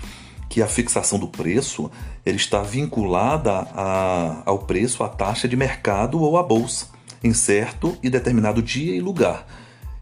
que 0.50 0.62
a 0.62 0.68
fixação 0.68 1.20
do 1.20 1.28
preço 1.28 1.92
ele 2.26 2.38
está 2.38 2.62
vinculada 2.62 3.68
a, 3.74 4.44
ao 4.46 4.60
preço, 4.60 5.04
à 5.04 5.10
taxa 5.10 5.48
de 5.48 5.56
mercado 5.56 6.22
ou 6.22 6.38
à 6.38 6.44
bolsa. 6.44 6.88
em 7.24 7.34
certo 7.34 7.98
e 8.04 8.10
determinado 8.10 8.62
dia 8.62 8.96
e 8.96 9.02
lugar. 9.02 9.46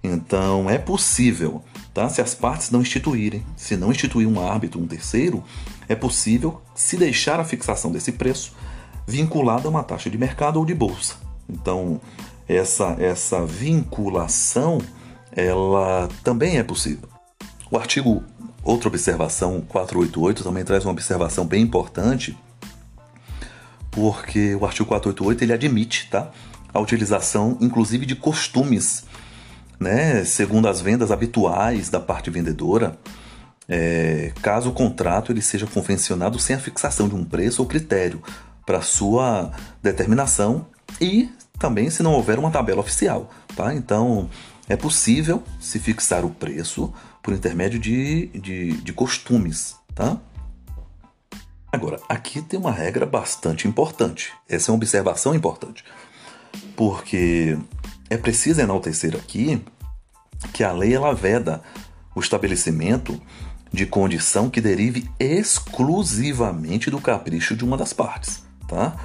Então 0.03 0.69
é 0.69 0.77
possível, 0.77 1.63
tá? 1.93 2.07
Se 2.09 2.21
as 2.21 2.35
partes 2.35 2.69
não 2.69 2.81
instituírem, 2.81 3.43
se 3.55 3.75
não 3.75 3.89
instituir 3.89 4.27
um 4.27 4.45
árbitro, 4.45 4.79
um 4.79 4.87
terceiro, 4.87 5.43
é 5.87 5.95
possível 5.95 6.61
se 6.75 6.97
deixar 6.97 7.39
a 7.39 7.43
fixação 7.43 7.91
desse 7.91 8.11
preço 8.11 8.53
vinculada 9.07 9.67
a 9.67 9.71
uma 9.71 9.83
taxa 9.83 10.09
de 10.09 10.17
mercado 10.17 10.57
ou 10.57 10.65
de 10.65 10.73
bolsa. 10.75 11.15
Então 11.49 11.99
essa 12.47 12.95
essa 12.99 13.45
vinculação 13.45 14.79
ela 15.31 16.07
também 16.23 16.57
é 16.57 16.63
possível. 16.63 17.09
O 17.71 17.77
artigo 17.77 18.23
outra 18.65 18.89
observação 18.89 19.62
488 19.62 20.43
também 20.43 20.65
traz 20.65 20.84
uma 20.84 20.91
observação 20.91 21.45
bem 21.45 21.63
importante 21.63 22.38
porque 23.91 24.53
o 24.55 24.65
artigo 24.65 24.89
488 24.89 25.43
ele 25.45 25.53
admite, 25.53 26.10
tá? 26.10 26.29
A 26.74 26.79
utilização 26.81 27.57
inclusive 27.62 28.05
de 28.05 28.15
costumes 28.15 29.05
né, 29.79 30.24
segundo 30.24 30.67
as 30.67 30.81
vendas 30.81 31.12
habituais 31.12 31.89
da 31.89 32.00
parte 32.00 32.29
vendedora, 32.29 32.98
é, 33.67 34.31
caso 34.41 34.69
o 34.69 34.74
contrato 34.74 35.31
ele 35.31 35.41
seja 35.41 35.65
convencionado 35.65 36.38
sem 36.39 36.55
a 36.55 36.60
fixação 36.60 37.07
de 37.07 37.15
um 37.15 37.24
preço 37.24 37.62
ou 37.62 37.67
critério 37.67 38.22
para 38.65 38.81
sua 38.81 39.51
determinação 39.81 40.67
e 41.01 41.29
também 41.60 41.89
se 41.89 42.03
não 42.03 42.13
houver 42.13 42.38
uma 42.38 42.51
tabela 42.51 42.81
oficial, 42.81 43.29
tá? 43.55 43.74
Então 43.74 44.29
é 44.67 44.75
possível 44.75 45.43
se 45.60 45.79
fixar 45.79 46.25
o 46.25 46.29
preço 46.29 46.93
por 47.25 47.34
intermédio 47.34 47.79
de, 47.79 48.27
de, 48.27 48.74
de 48.74 48.94
costumes, 48.94 49.75
tá? 49.96 50.22
Agora, 51.72 52.00
aqui 52.08 52.39
tem 52.39 52.60
uma 52.60 52.72
regra 52.72 53.03
bastante 53.03 53.67
importante. 53.67 54.32
Essa 54.48 54.70
é 54.70 54.72
uma 54.72 54.77
observação 54.77 55.34
importante. 55.34 55.84
Porque 56.75 57.58
é 58.12 58.15
preciso 58.15 58.62
enaltecer 58.62 59.15
aqui 59.15 59.60
que 60.53 60.63
a 60.63 60.72
lei 60.72 60.94
ela 60.94 61.15
veda 61.15 61.63
o 62.13 62.20
estabelecimento 62.20 63.20
de 63.74 63.88
condição 63.88 64.48
que 64.48 64.62
derive 64.62 65.10
exclusivamente 65.20 66.91
do 66.91 67.01
capricho 67.01 67.55
de 67.55 67.65
uma 67.65 67.75
das 67.75 67.91
partes, 67.91 68.44
tá? 68.67 68.96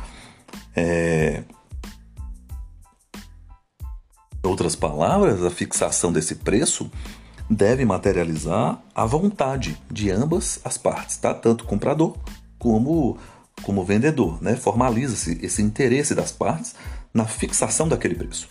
É... 0.77 1.43
Em 4.45 4.47
outras 4.47 4.77
palavras, 4.77 5.43
a 5.43 5.51
fixação 5.51 6.13
desse 6.13 6.35
preço 6.35 6.91
deve 7.51 7.85
materializar 7.85 8.81
a 8.95 9.05
vontade 9.05 9.77
de 9.91 10.09
ambas 10.09 10.61
as 10.65 10.79
partes, 10.79 11.17
tá? 11.17 11.35
Tanto 11.35 11.65
comprador 11.65 12.17
como 12.59 13.19
como 13.63 13.85
vendedor, 13.85 14.43
né? 14.43 14.57
Formaliza-se 14.57 15.39
esse 15.43 15.61
interesse 15.61 16.15
das 16.15 16.33
partes 16.33 16.75
na 17.13 17.27
fixação 17.27 17.87
daquele 17.87 18.15
preço. 18.15 18.49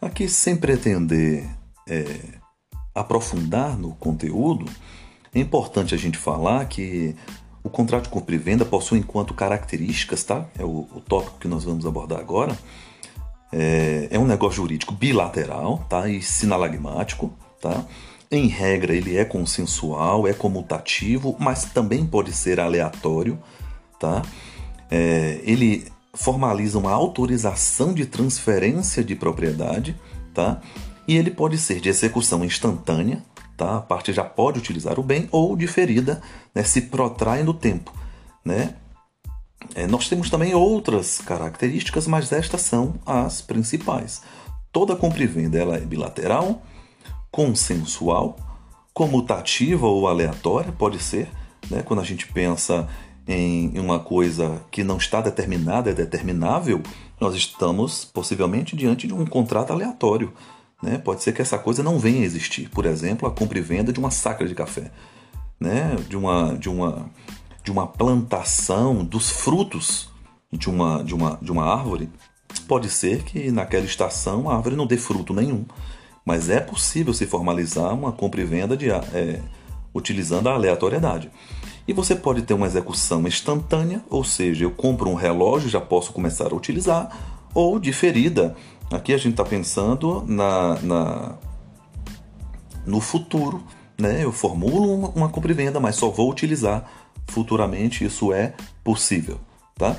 Aqui, 0.00 0.28
sem 0.28 0.56
pretender 0.56 1.48
é, 1.88 2.04
aprofundar 2.92 3.78
no 3.78 3.94
conteúdo, 3.94 4.66
é 5.32 5.38
importante 5.38 5.94
a 5.94 5.98
gente 5.98 6.18
falar 6.18 6.64
que 6.66 7.14
o 7.62 7.70
contrato 7.70 8.04
de 8.04 8.08
compra 8.10 8.34
e 8.34 8.38
venda 8.38 8.64
possui 8.64 8.98
enquanto 8.98 9.34
características, 9.34 10.24
tá? 10.24 10.46
É 10.58 10.64
o, 10.64 10.88
o 10.92 11.00
tópico 11.00 11.38
que 11.38 11.46
nós 11.46 11.62
vamos 11.62 11.86
abordar 11.86 12.18
agora. 12.18 12.56
É, 13.52 14.08
é, 14.10 14.18
um 14.18 14.26
negócio 14.26 14.56
jurídico 14.56 14.92
bilateral, 14.92 15.86
tá? 15.88 16.08
E 16.08 16.20
sinalagmático, 16.20 17.32
tá? 17.66 17.84
Em 18.30 18.46
regra, 18.46 18.94
ele 18.94 19.16
é 19.16 19.24
consensual, 19.24 20.26
é 20.26 20.32
comutativo, 20.32 21.36
mas 21.38 21.64
também 21.64 22.06
pode 22.06 22.32
ser 22.32 22.60
aleatório, 22.60 23.38
tá? 23.98 24.22
É, 24.90 25.40
ele 25.42 25.86
formaliza 26.14 26.78
uma 26.78 26.92
autorização 26.92 27.92
de 27.92 28.06
transferência 28.06 29.02
de 29.04 29.14
propriedade, 29.14 29.96
tá? 30.32 30.60
E 31.06 31.16
ele 31.16 31.30
pode 31.30 31.58
ser 31.58 31.80
de 31.80 31.88
execução 31.88 32.44
instantânea, 32.44 33.22
tá? 33.56 33.76
A 33.76 33.80
parte 33.80 34.12
já 34.12 34.24
pode 34.24 34.58
utilizar 34.58 34.98
o 34.98 35.02
bem 35.02 35.28
ou 35.30 35.56
diferida, 35.56 36.20
né? 36.54 36.62
Se 36.64 36.82
protrai 36.82 37.42
no 37.42 37.54
tempo, 37.54 37.92
né? 38.44 38.74
É, 39.74 39.86
nós 39.86 40.08
temos 40.08 40.30
também 40.30 40.54
outras 40.54 41.18
características, 41.18 42.06
mas 42.06 42.32
estas 42.32 42.62
são 42.62 42.94
as 43.04 43.40
principais. 43.40 44.22
Toda 44.72 44.96
compra 44.96 45.22
e 45.22 45.26
venda 45.26 45.58
ela 45.58 45.76
é 45.76 45.80
bilateral, 45.80 46.62
consensual, 47.36 48.34
comutativa 48.94 49.86
ou 49.86 50.08
aleatória, 50.08 50.72
pode 50.72 50.98
ser, 50.98 51.28
né? 51.70 51.82
quando 51.82 52.00
a 52.00 52.02
gente 52.02 52.26
pensa 52.28 52.88
em 53.28 53.78
uma 53.78 53.98
coisa 53.98 54.64
que 54.70 54.82
não 54.82 54.96
está 54.96 55.20
determinada, 55.20 55.90
é 55.90 55.92
determinável, 55.92 56.82
nós 57.20 57.34
estamos 57.34 58.06
possivelmente 58.06 58.74
diante 58.74 59.06
de 59.06 59.12
um 59.12 59.26
contrato 59.26 59.70
aleatório. 59.70 60.32
Né? 60.82 60.96
Pode 60.96 61.22
ser 61.22 61.34
que 61.34 61.42
essa 61.42 61.58
coisa 61.58 61.82
não 61.82 61.98
venha 61.98 62.22
a 62.22 62.24
existir. 62.24 62.70
Por 62.70 62.86
exemplo, 62.86 63.28
a 63.28 63.30
compra 63.30 63.58
e 63.58 63.60
venda 63.60 63.92
de 63.92 64.00
uma 64.00 64.10
sacra 64.10 64.48
de 64.48 64.54
café, 64.54 64.90
né? 65.60 65.94
de, 66.08 66.16
uma, 66.16 66.56
de, 66.56 66.70
uma, 66.70 67.10
de 67.62 67.70
uma 67.70 67.86
plantação 67.86 69.04
dos 69.04 69.28
frutos 69.28 70.08
de 70.50 70.70
uma, 70.70 71.04
de, 71.04 71.14
uma, 71.14 71.38
de 71.42 71.52
uma 71.52 71.64
árvore. 71.64 72.08
Pode 72.66 72.88
ser 72.88 73.24
que 73.24 73.50
naquela 73.50 73.84
estação 73.84 74.48
a 74.48 74.56
árvore 74.56 74.74
não 74.74 74.86
dê 74.86 74.96
fruto 74.96 75.34
nenhum, 75.34 75.66
mas 76.26 76.50
é 76.50 76.58
possível 76.58 77.14
se 77.14 77.24
formalizar 77.24 77.94
uma 77.94 78.10
compra 78.10 78.40
e 78.40 78.44
venda 78.44 78.76
de, 78.76 78.90
é, 78.90 79.40
utilizando 79.94 80.48
a 80.48 80.54
aleatoriedade. 80.54 81.30
E 81.86 81.92
você 81.92 82.16
pode 82.16 82.42
ter 82.42 82.52
uma 82.52 82.66
execução 82.66 83.24
instantânea, 83.28 84.02
ou 84.10 84.24
seja, 84.24 84.64
eu 84.64 84.72
compro 84.72 85.08
um 85.08 85.14
relógio 85.14 85.68
e 85.68 85.70
já 85.70 85.80
posso 85.80 86.12
começar 86.12 86.52
a 86.52 86.56
utilizar, 86.56 87.16
ou 87.54 87.78
diferida. 87.78 88.56
Aqui 88.90 89.14
a 89.14 89.16
gente 89.16 89.34
está 89.34 89.44
pensando 89.44 90.24
na, 90.26 90.74
na, 90.82 91.34
no 92.84 93.00
futuro. 93.00 93.62
Né? 93.96 94.24
Eu 94.24 94.32
formulo 94.32 94.94
uma, 94.94 95.08
uma 95.10 95.28
compra 95.28 95.52
e 95.52 95.54
venda, 95.54 95.78
mas 95.78 95.94
só 95.94 96.10
vou 96.10 96.28
utilizar 96.28 96.90
futuramente, 97.28 98.04
isso 98.04 98.32
é 98.32 98.52
possível. 98.82 99.38
Tá? 99.76 99.96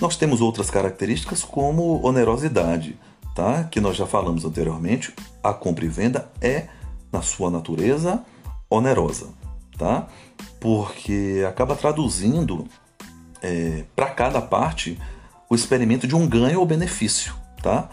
Nós 0.00 0.16
temos 0.16 0.40
outras 0.40 0.70
características 0.70 1.42
como 1.42 2.04
onerosidade, 2.06 2.96
tá? 3.34 3.64
que 3.64 3.80
nós 3.80 3.96
já 3.96 4.06
falamos 4.06 4.44
anteriormente. 4.44 5.14
A 5.42 5.52
compra 5.52 5.84
e 5.84 5.88
venda 5.88 6.30
é, 6.40 6.68
na 7.12 7.22
sua 7.22 7.50
natureza, 7.50 8.24
onerosa. 8.70 9.28
Tá? 9.76 10.06
porque 10.62 11.44
acaba 11.48 11.74
traduzindo 11.74 12.68
é, 13.42 13.82
para 13.96 14.06
cada 14.10 14.40
parte 14.40 14.96
o 15.50 15.56
experimento 15.56 16.06
de 16.06 16.14
um 16.14 16.24
ganho 16.24 16.60
ou 16.60 16.66
benefício, 16.66 17.34
tá? 17.60 17.90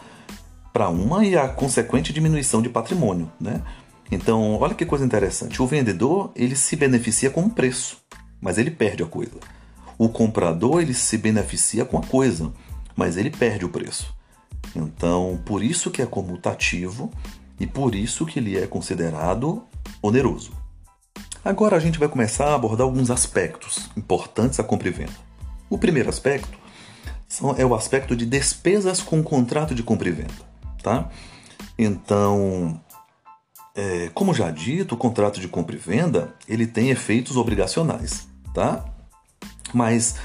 Para 0.71 0.87
uma 0.87 1.25
e 1.25 1.35
a 1.35 1.47
consequente 1.49 2.13
diminuição 2.13 2.61
de 2.61 2.69
patrimônio, 2.69 3.29
né? 3.41 3.63
Então, 4.11 4.55
olha 4.59 4.75
que 4.75 4.85
coisa 4.85 5.03
interessante. 5.03 5.61
O 5.61 5.65
vendedor 5.65 6.31
ele 6.35 6.55
se 6.55 6.75
beneficia 6.75 7.31
com 7.31 7.41
o 7.41 7.49
preço, 7.49 7.97
mas 8.39 8.59
ele 8.59 8.69
perde 8.69 9.01
a 9.01 9.07
coisa. 9.07 9.39
O 9.97 10.07
comprador 10.07 10.81
ele 10.81 10.93
se 10.93 11.17
beneficia 11.17 11.83
com 11.83 11.97
a 11.97 12.03
coisa, 12.03 12.53
mas 12.95 13.17
ele 13.17 13.31
perde 13.31 13.65
o 13.65 13.69
preço. 13.69 14.13
Então, 14.75 15.41
por 15.45 15.63
isso 15.63 15.91
que 15.91 16.01
é 16.01 16.05
comutativo 16.05 17.11
e 17.59 17.67
por 17.67 17.95
isso 17.95 18.25
que 18.25 18.39
ele 18.39 18.57
é 18.57 18.67
considerado 18.67 19.63
oneroso. 20.01 20.51
Agora 21.43 21.75
a 21.75 21.79
gente 21.79 21.97
vai 21.97 22.07
começar 22.07 22.47
a 22.47 22.55
abordar 22.55 22.85
alguns 22.85 23.09
aspectos 23.09 23.89
importantes 23.95 24.59
à 24.59 24.63
compra 24.63 24.89
e 24.89 24.91
venda. 24.91 25.29
O 25.69 25.77
primeiro 25.77 26.09
aspecto 26.09 26.57
é 27.57 27.65
o 27.65 27.75
aspecto 27.75 28.15
de 28.15 28.25
despesas 28.25 29.01
com 29.01 29.23
contrato 29.23 29.73
de 29.73 29.83
compra 29.83 30.09
e 30.09 30.11
venda, 30.11 30.33
tá? 30.81 31.09
Então, 31.77 32.81
é, 33.75 34.09
como 34.13 34.33
já 34.33 34.51
dito, 34.51 34.95
o 34.95 34.97
contrato 34.97 35.39
de 35.39 35.47
compra 35.47 35.75
e 35.75 35.79
venda 35.79 36.33
ele 36.47 36.67
tem 36.67 36.89
efeitos 36.89 37.37
obrigacionais, 37.37 38.27
tá? 38.53 38.83
Mas 39.73 40.15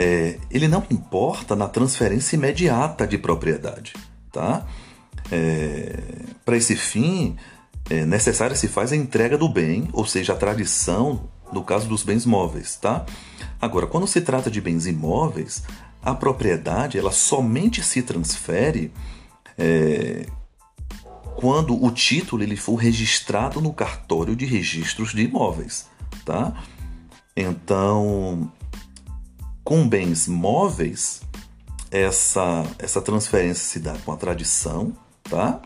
é, 0.00 0.38
ele 0.50 0.66
não 0.66 0.82
importa 0.90 1.54
na 1.54 1.68
transferência 1.68 2.34
imediata 2.34 3.06
de 3.06 3.18
propriedade, 3.18 3.92
tá? 4.32 4.66
É, 5.30 5.98
Para 6.42 6.56
esse 6.56 6.74
fim, 6.74 7.36
é, 7.90 8.06
necessária 8.06 8.56
se 8.56 8.66
faz 8.66 8.92
a 8.92 8.96
entrega 8.96 9.36
do 9.36 9.46
bem, 9.46 9.90
ou 9.92 10.06
seja, 10.06 10.32
a 10.32 10.36
tradição 10.36 11.28
no 11.52 11.62
caso 11.62 11.86
dos 11.86 12.02
bens 12.02 12.24
móveis, 12.24 12.76
tá? 12.76 13.04
Agora, 13.60 13.86
quando 13.86 14.06
se 14.06 14.22
trata 14.22 14.50
de 14.50 14.58
bens 14.58 14.86
imóveis, 14.86 15.64
a 16.02 16.14
propriedade 16.14 16.96
ela 16.96 17.12
somente 17.12 17.82
se 17.82 18.00
transfere 18.00 18.90
é, 19.58 20.24
quando 21.36 21.84
o 21.84 21.90
título 21.90 22.42
ele 22.42 22.56
for 22.56 22.76
registrado 22.76 23.60
no 23.60 23.74
cartório 23.74 24.34
de 24.34 24.46
registros 24.46 25.12
de 25.12 25.24
imóveis, 25.24 25.86
tá? 26.24 26.54
Então, 27.36 28.50
com 29.70 29.88
bens 29.88 30.26
móveis, 30.26 31.22
essa, 31.92 32.64
essa 32.76 33.00
transferência 33.00 33.62
se 33.62 33.78
dá 33.78 33.96
com 33.98 34.10
a 34.10 34.16
tradição, 34.16 34.92
tá? 35.22 35.62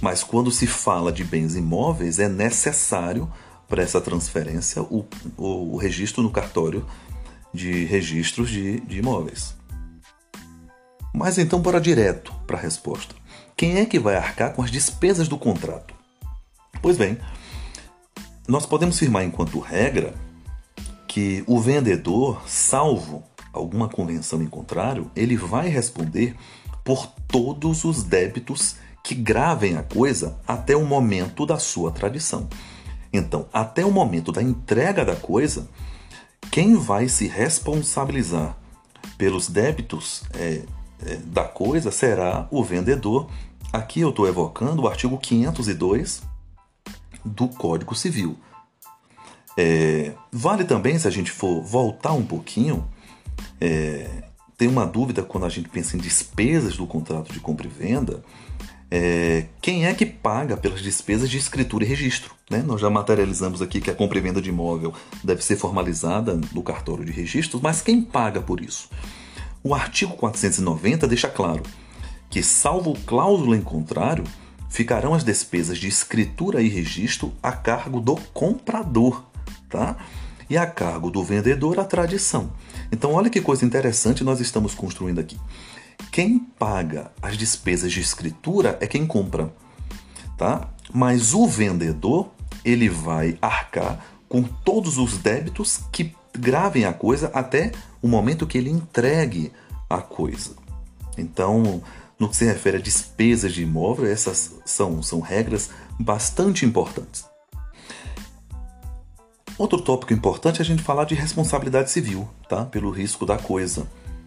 Mas 0.00 0.22
quando 0.22 0.52
se 0.52 0.68
fala 0.68 1.10
de 1.10 1.24
bens 1.24 1.56
imóveis, 1.56 2.20
é 2.20 2.28
necessário 2.28 3.28
para 3.66 3.82
essa 3.82 4.00
transferência 4.00 4.82
o, 4.82 5.04
o, 5.36 5.74
o, 5.74 5.76
registro 5.76 6.22
no 6.22 6.30
cartório 6.30 6.86
de 7.52 7.84
registros 7.86 8.50
de, 8.50 8.78
de 8.78 8.98
imóveis. 8.98 9.56
Mas 11.12 11.38
então 11.38 11.58
bora 11.58 11.80
direto 11.80 12.32
para 12.46 12.56
a 12.56 12.60
resposta. 12.60 13.16
Quem 13.56 13.78
é 13.78 13.84
que 13.84 13.98
vai 13.98 14.14
arcar 14.14 14.52
com 14.52 14.62
as 14.62 14.70
despesas 14.70 15.26
do 15.26 15.36
contrato? 15.36 15.92
Pois 16.80 16.96
bem, 16.96 17.18
nós 18.46 18.64
podemos 18.64 18.94
afirmar 18.94 19.24
enquanto 19.24 19.58
regra 19.58 20.14
que 21.14 21.44
o 21.46 21.60
vendedor, 21.60 22.42
salvo 22.44 23.22
alguma 23.52 23.88
convenção 23.88 24.42
em 24.42 24.48
contrário, 24.48 25.08
ele 25.14 25.36
vai 25.36 25.68
responder 25.68 26.34
por 26.82 27.06
todos 27.28 27.84
os 27.84 28.02
débitos 28.02 28.78
que 29.00 29.14
gravem 29.14 29.76
a 29.76 29.84
coisa 29.84 30.36
até 30.44 30.74
o 30.74 30.84
momento 30.84 31.46
da 31.46 31.56
sua 31.56 31.92
tradição. 31.92 32.48
Então, 33.12 33.46
até 33.52 33.86
o 33.86 33.92
momento 33.92 34.32
da 34.32 34.42
entrega 34.42 35.04
da 35.04 35.14
coisa, 35.14 35.68
quem 36.50 36.74
vai 36.74 37.08
se 37.08 37.28
responsabilizar 37.28 38.58
pelos 39.16 39.48
débitos 39.48 40.24
é, 40.34 40.62
é, 41.06 41.14
da 41.26 41.44
coisa 41.44 41.92
será 41.92 42.48
o 42.50 42.60
vendedor. 42.64 43.30
Aqui 43.72 44.00
eu 44.00 44.10
estou 44.10 44.26
evocando 44.26 44.82
o 44.82 44.88
artigo 44.88 45.16
502 45.16 46.24
do 47.24 47.46
Código 47.46 47.94
Civil. 47.94 48.36
É, 49.56 50.12
vale 50.32 50.64
também, 50.64 50.98
se 50.98 51.06
a 51.06 51.10
gente 51.10 51.30
for 51.30 51.62
voltar 51.62 52.12
um 52.12 52.24
pouquinho, 52.24 52.88
é, 53.60 54.08
tem 54.56 54.68
uma 54.68 54.86
dúvida 54.86 55.22
quando 55.22 55.46
a 55.46 55.48
gente 55.48 55.68
pensa 55.68 55.96
em 55.96 56.00
despesas 56.00 56.76
do 56.76 56.86
contrato 56.86 57.32
de 57.32 57.40
compra 57.40 57.66
e 57.66 57.70
venda. 57.70 58.22
É, 58.90 59.46
quem 59.60 59.86
é 59.86 59.94
que 59.94 60.06
paga 60.06 60.56
pelas 60.56 60.80
despesas 60.80 61.28
de 61.28 61.38
escritura 61.38 61.84
e 61.84 61.88
registro? 61.88 62.34
Né? 62.50 62.62
Nós 62.64 62.80
já 62.80 62.90
materializamos 62.90 63.62
aqui 63.62 63.80
que 63.80 63.90
a 63.90 63.94
compra 63.94 64.18
e 64.18 64.20
venda 64.20 64.40
de 64.40 64.50
imóvel 64.50 64.92
deve 65.22 65.42
ser 65.42 65.56
formalizada 65.56 66.38
no 66.52 66.62
cartório 66.62 67.04
de 67.04 67.12
registros, 67.12 67.60
mas 67.60 67.80
quem 67.80 68.02
paga 68.02 68.40
por 68.40 68.60
isso? 68.60 68.88
O 69.62 69.74
artigo 69.74 70.14
490 70.14 71.08
deixa 71.08 71.28
claro 71.28 71.62
que, 72.28 72.42
salvo 72.42 72.94
cláusula 73.06 73.56
em 73.56 73.62
contrário, 73.62 74.24
ficarão 74.68 75.14
as 75.14 75.24
despesas 75.24 75.78
de 75.78 75.88
escritura 75.88 76.60
e 76.60 76.68
registro 76.68 77.32
a 77.42 77.52
cargo 77.52 78.00
do 78.00 78.16
comprador, 78.34 79.24
tá? 79.74 79.96
E 80.48 80.56
a 80.56 80.66
cargo 80.66 81.10
do 81.10 81.24
vendedor 81.24 81.80
a 81.80 81.84
tradição. 81.84 82.52
Então, 82.92 83.12
olha 83.12 83.28
que 83.28 83.40
coisa 83.40 83.64
interessante 83.64 84.22
nós 84.22 84.38
estamos 84.38 84.72
construindo 84.72 85.18
aqui. 85.18 85.36
Quem 86.12 86.38
paga 86.38 87.10
as 87.20 87.36
despesas 87.36 87.90
de 87.90 88.00
escritura 88.00 88.78
é 88.80 88.86
quem 88.86 89.04
compra, 89.04 89.52
tá? 90.38 90.68
Mas 90.92 91.34
o 91.34 91.48
vendedor, 91.48 92.30
ele 92.64 92.88
vai 92.88 93.36
arcar 93.42 94.04
com 94.28 94.44
todos 94.44 94.96
os 94.96 95.18
débitos 95.18 95.80
que 95.90 96.14
gravem 96.38 96.84
a 96.84 96.92
coisa 96.92 97.32
até 97.34 97.72
o 98.00 98.06
momento 98.06 98.46
que 98.46 98.58
ele 98.58 98.70
entregue 98.70 99.50
a 99.90 99.98
coisa. 99.98 100.52
Então, 101.18 101.82
no 102.16 102.28
que 102.28 102.36
se 102.36 102.44
refere 102.44 102.76
a 102.76 102.80
despesas 102.80 103.52
de 103.52 103.62
imóvel, 103.62 104.06
essas 104.06 104.54
são, 104.64 105.02
são 105.02 105.20
regras 105.20 105.70
bastante 105.98 106.64
importantes. 106.64 107.33
Outro 109.56 109.80
tópico 109.80 110.12
importante 110.12 110.58
é 110.58 110.62
a 110.62 110.64
gente 110.64 110.82
falar 110.82 111.04
de 111.04 111.14
responsabilidade 111.14 111.90
civil, 111.90 112.28
tá? 112.48 112.64
Pelo 112.64 112.90
risco 112.90 113.24
da 113.24 113.38
coisa, 113.38 113.86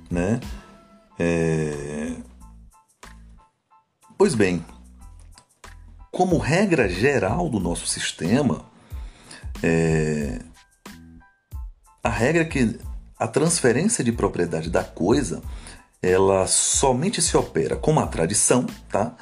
né? 0.09 0.39
É... 1.19 2.15
Pois 4.17 4.33
bem, 4.33 4.65
como 6.11 6.37
regra 6.37 6.87
geral 6.87 7.49
do 7.49 7.59
nosso 7.59 7.85
sistema, 7.87 8.65
é... 9.61 10.39
a 12.01 12.09
regra 12.09 12.43
é 12.43 12.45
que 12.45 12.79
a 13.19 13.27
transferência 13.27 14.03
de 14.03 14.11
propriedade 14.11 14.69
da 14.69 14.83
coisa 14.83 15.41
ela 16.01 16.47
somente 16.47 17.21
se 17.21 17.35
opera 17.35 17.75
com 17.75 17.91
uma 17.91 18.07
tradição, 18.07 18.65
tá? 18.89 19.15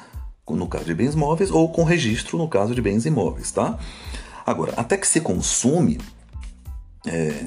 No 0.48 0.68
caso 0.68 0.84
de 0.84 0.94
bens 0.94 1.14
móveis 1.16 1.50
ou 1.50 1.68
com 1.72 1.82
registro 1.82 2.38
no 2.38 2.46
caso 2.46 2.74
de 2.74 2.80
bens 2.80 3.04
imóveis, 3.04 3.50
tá? 3.50 3.78
Agora, 4.46 4.72
até 4.76 4.96
que 4.96 5.08
se 5.08 5.20
consume 5.20 6.00
é, 7.04 7.46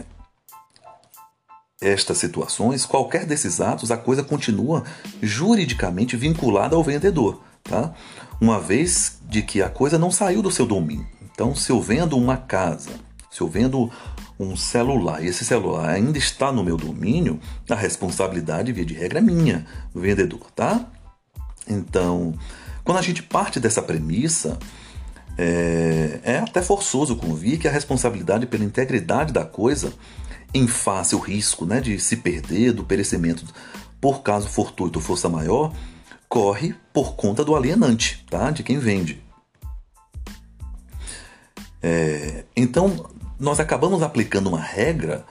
estas 1.82 2.18
situações, 2.18 2.86
qualquer 2.86 3.26
desses 3.26 3.62
atos, 3.62 3.90
a 3.90 3.98
coisa 3.98 4.22
continua 4.22 4.84
juridicamente 5.22 6.18
vinculada 6.18 6.76
ao 6.76 6.84
vendedor, 6.84 7.42
tá? 7.64 7.94
Uma 8.42 8.60
vez 8.60 9.18
de 9.24 9.42
que 9.42 9.62
a 9.62 9.70
coisa 9.70 9.98
não 9.98 10.12
saiu 10.12 10.42
do 10.42 10.52
seu 10.52 10.66
domínio. 10.66 11.08
Então, 11.32 11.56
se 11.56 11.72
eu 11.72 11.82
vendo 11.82 12.18
uma 12.18 12.36
casa, 12.36 12.92
se 13.32 13.40
eu 13.40 13.48
vendo 13.48 13.90
um 14.38 14.58
celular 14.58 15.24
e 15.24 15.28
esse 15.28 15.46
celular 15.46 15.90
ainda 15.90 16.18
está 16.18 16.52
no 16.52 16.64
meu 16.64 16.76
domínio, 16.76 17.40
a 17.70 17.76
responsabilidade, 17.76 18.74
via 18.74 18.86
de 18.86 18.94
regra, 18.94 19.20
é 19.20 19.22
minha, 19.22 19.66
vendedor, 19.96 20.52
tá? 20.54 20.86
Então, 21.66 22.34
quando 22.84 22.98
a 22.98 23.02
gente 23.02 23.24
parte 23.24 23.60
dessa 23.60 23.82
premissa, 23.82 24.58
é, 25.42 26.20
é 26.22 26.38
até 26.40 26.62
forçoso 26.62 27.16
convir 27.16 27.58
que 27.58 27.68
a 27.68 27.72
responsabilidade 27.72 28.46
pela 28.46 28.66
integridade 28.66 29.32
da 29.32 29.46
coisa, 29.46 29.94
em 30.54 30.68
face 30.68 31.16
ao 31.16 31.22
risco 31.22 31.66
né, 31.66 31.80
de 31.80 31.98
se 31.98 32.18
perder, 32.18 32.74
do 32.74 32.84
perecimento 32.84 33.46
por 34.02 34.22
caso 34.22 34.50
fortuito 34.50 35.00
ou 35.00 35.06
força 35.06 35.30
maior, 35.30 35.74
corre 36.28 36.76
por 36.92 37.16
conta 37.16 37.46
do 37.46 37.56
alienante, 37.56 38.26
tá? 38.30 38.52
de 38.52 38.64
quem 38.64 38.80
vende. 38.80 39.24
É, 41.82 42.44
então, 42.54 43.10
nós 43.40 43.62
acabamos 43.62 44.04
aplicando 44.04 44.48
uma 44.48 44.60
regra 44.60 45.26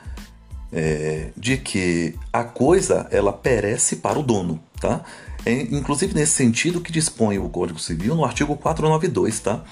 é, 0.72 1.32
de 1.36 1.58
que 1.58 2.14
a 2.32 2.44
coisa 2.44 3.06
ela 3.10 3.32
perece 3.32 3.96
para 3.96 4.18
o 4.18 4.22
dono, 4.22 4.58
tá? 4.80 5.02
É, 5.44 5.52
inclusive 5.52 6.14
nesse 6.14 6.32
sentido 6.32 6.80
que 6.80 6.90
dispõe 6.90 7.38
o 7.38 7.48
Código 7.48 7.78
Civil 7.78 8.14
no 8.14 8.24
artigo 8.24 8.56
492, 8.56 9.40
tá? 9.40 9.62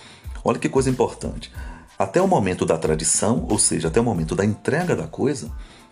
Olha 0.46 0.60
que 0.60 0.68
coisa 0.68 0.88
importante. 0.88 1.50
Até 1.98 2.22
o 2.22 2.28
momento 2.28 2.64
da 2.64 2.78
tradição, 2.78 3.44
ou 3.50 3.58
seja, 3.58 3.88
até 3.88 4.00
o 4.00 4.04
momento 4.04 4.36
da 4.36 4.44
entrega 4.44 4.94
da 4.94 5.08
coisa, 5.08 5.50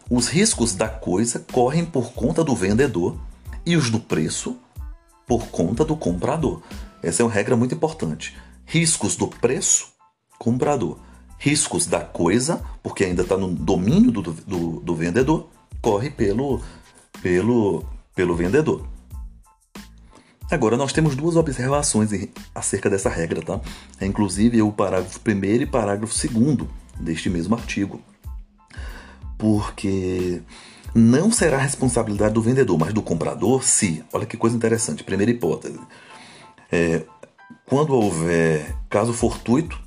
os 0.09 0.29
riscos 0.29 0.77
da 0.77 0.89
coisa 0.89 1.45
correm 1.51 1.85
por 1.85 2.13
conta 2.13 2.45
do 2.45 2.55
vendedor 2.55 3.19
e 3.67 3.77
os 3.77 3.91
do 3.91 3.99
preço 3.99 4.57
por 5.27 5.49
conta 5.49 5.85
do 5.85 5.97
comprador. 5.97 6.63
Essa 7.03 7.23
é 7.23 7.25
uma 7.25 7.33
regra 7.33 7.57
muito 7.57 7.75
importante. 7.75 8.37
Riscos 8.65 9.17
do 9.17 9.27
preço, 9.27 9.89
comprador. 10.39 11.01
Riscos 11.37 11.87
da 11.87 12.03
coisa, 12.03 12.63
porque 12.81 13.03
ainda 13.03 13.23
está 13.23 13.37
no 13.37 13.49
domínio 13.49 14.13
do, 14.13 14.23
do, 14.23 14.81
do 14.81 14.95
vendedor, 14.95 15.49
corre 15.83 16.11
pelo, 16.11 16.63
pelo, 17.21 17.85
pelo 18.15 18.37
vendedor. 18.37 18.87
Agora, 20.51 20.77
nós 20.77 20.93
temos 20.93 21.17
duas 21.17 21.37
observações 21.37 22.11
acerca 22.55 22.91
dessa 22.91 23.09
regra, 23.09 23.43
tá? 23.43 23.61
É 24.01 24.07
inclusive 24.07 24.61
o 24.63 24.71
parágrafo 24.71 25.19
1 25.27 25.45
e 25.63 25.67
parágrafo 25.67 26.15
2 26.29 26.69
deste 27.01 27.31
mesmo 27.31 27.55
artigo. 27.55 28.01
Porque 29.39 30.43
não 30.95 31.31
será 31.33 31.59
responsabilidade 31.59 32.35
do 32.35 32.43
vendedor, 32.43 32.79
mas 32.79 32.93
do 32.93 33.03
comprador, 33.03 33.65
se, 33.65 34.05
olha 34.13 34.27
que 34.27 34.37
coisa 34.37 34.55
interessante, 34.55 35.03
primeira 35.03 35.33
hipótese, 35.33 35.81
é, 36.71 37.03
quando 37.67 37.95
houver 37.95 38.77
caso 38.89 39.13
fortuito 39.13 39.83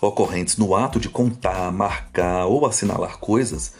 ocorrentes 0.00 0.56
no 0.56 0.74
ato 0.74 1.00
de 1.00 1.08
contar, 1.08 1.70
marcar 1.72 2.46
ou 2.46 2.64
assinalar 2.64 3.18
coisas 3.18 3.74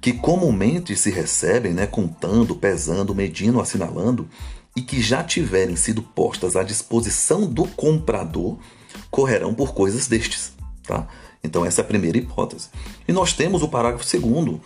que 0.00 0.12
comumente 0.12 0.96
se 0.96 1.10
recebem, 1.10 1.72
né, 1.72 1.86
contando, 1.86 2.54
pesando, 2.54 3.14
medindo, 3.14 3.60
assinalando, 3.60 4.28
e 4.76 4.80
que 4.80 5.02
já 5.02 5.22
tiverem 5.22 5.76
sido 5.76 6.02
postas 6.02 6.56
à 6.56 6.62
disposição 6.62 7.46
do 7.46 7.66
comprador 7.66 8.58
correrão 9.10 9.54
por 9.54 9.74
coisas 9.74 10.06
destes. 10.06 10.52
Tá? 10.82 11.06
Então, 11.44 11.64
essa 11.64 11.80
é 11.80 11.84
a 11.84 11.86
primeira 11.86 12.18
hipótese. 12.18 12.68
E 13.06 13.12
nós 13.12 13.32
temos 13.32 13.62
o 13.62 13.68
parágrafo 13.68 14.04
segundo, 14.04 14.60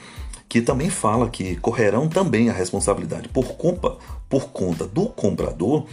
que 0.49 0.61
também 0.61 0.91
fala 0.91 1.29
que 1.29 1.57
correrão 1.57 2.09
também 2.09 2.49
a 2.49 2.53
responsabilidade 2.53 3.29
por, 3.29 3.57
culpa, 3.57 3.99
por 4.29 4.51
conta 4.51 4.87
do 4.87 5.07
comprador 5.07 5.87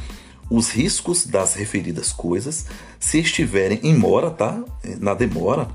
os 0.49 0.69
riscos 0.69 1.26
das 1.26 1.56
referidas 1.56 2.12
coisas 2.12 2.67
se 2.99 3.19
estiverem 3.19 3.80
em 3.82 3.95
mora, 3.95 4.30
tá? 4.30 4.63
na 4.99 5.13
demora, 5.13 5.67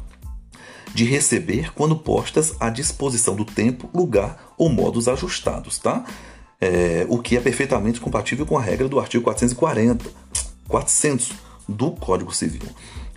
de 0.94 1.04
receber 1.04 1.72
quando 1.74 1.96
postas 1.96 2.54
à 2.60 2.70
disposição 2.70 3.34
do 3.34 3.44
tempo, 3.44 3.90
lugar 3.92 4.54
ou 4.56 4.68
modos 4.68 5.08
ajustados. 5.08 5.78
Tá? 5.78 6.04
É, 6.60 7.06
o 7.08 7.18
que 7.18 7.36
é 7.36 7.40
perfeitamente 7.40 8.00
compatível 8.00 8.44
com 8.44 8.58
a 8.58 8.62
regra 8.62 8.88
do 8.88 8.98
artigo 8.98 9.24
440, 9.24 10.04
400 10.68 11.32
do 11.68 11.90
Código 11.92 12.34
Civil. 12.34 12.68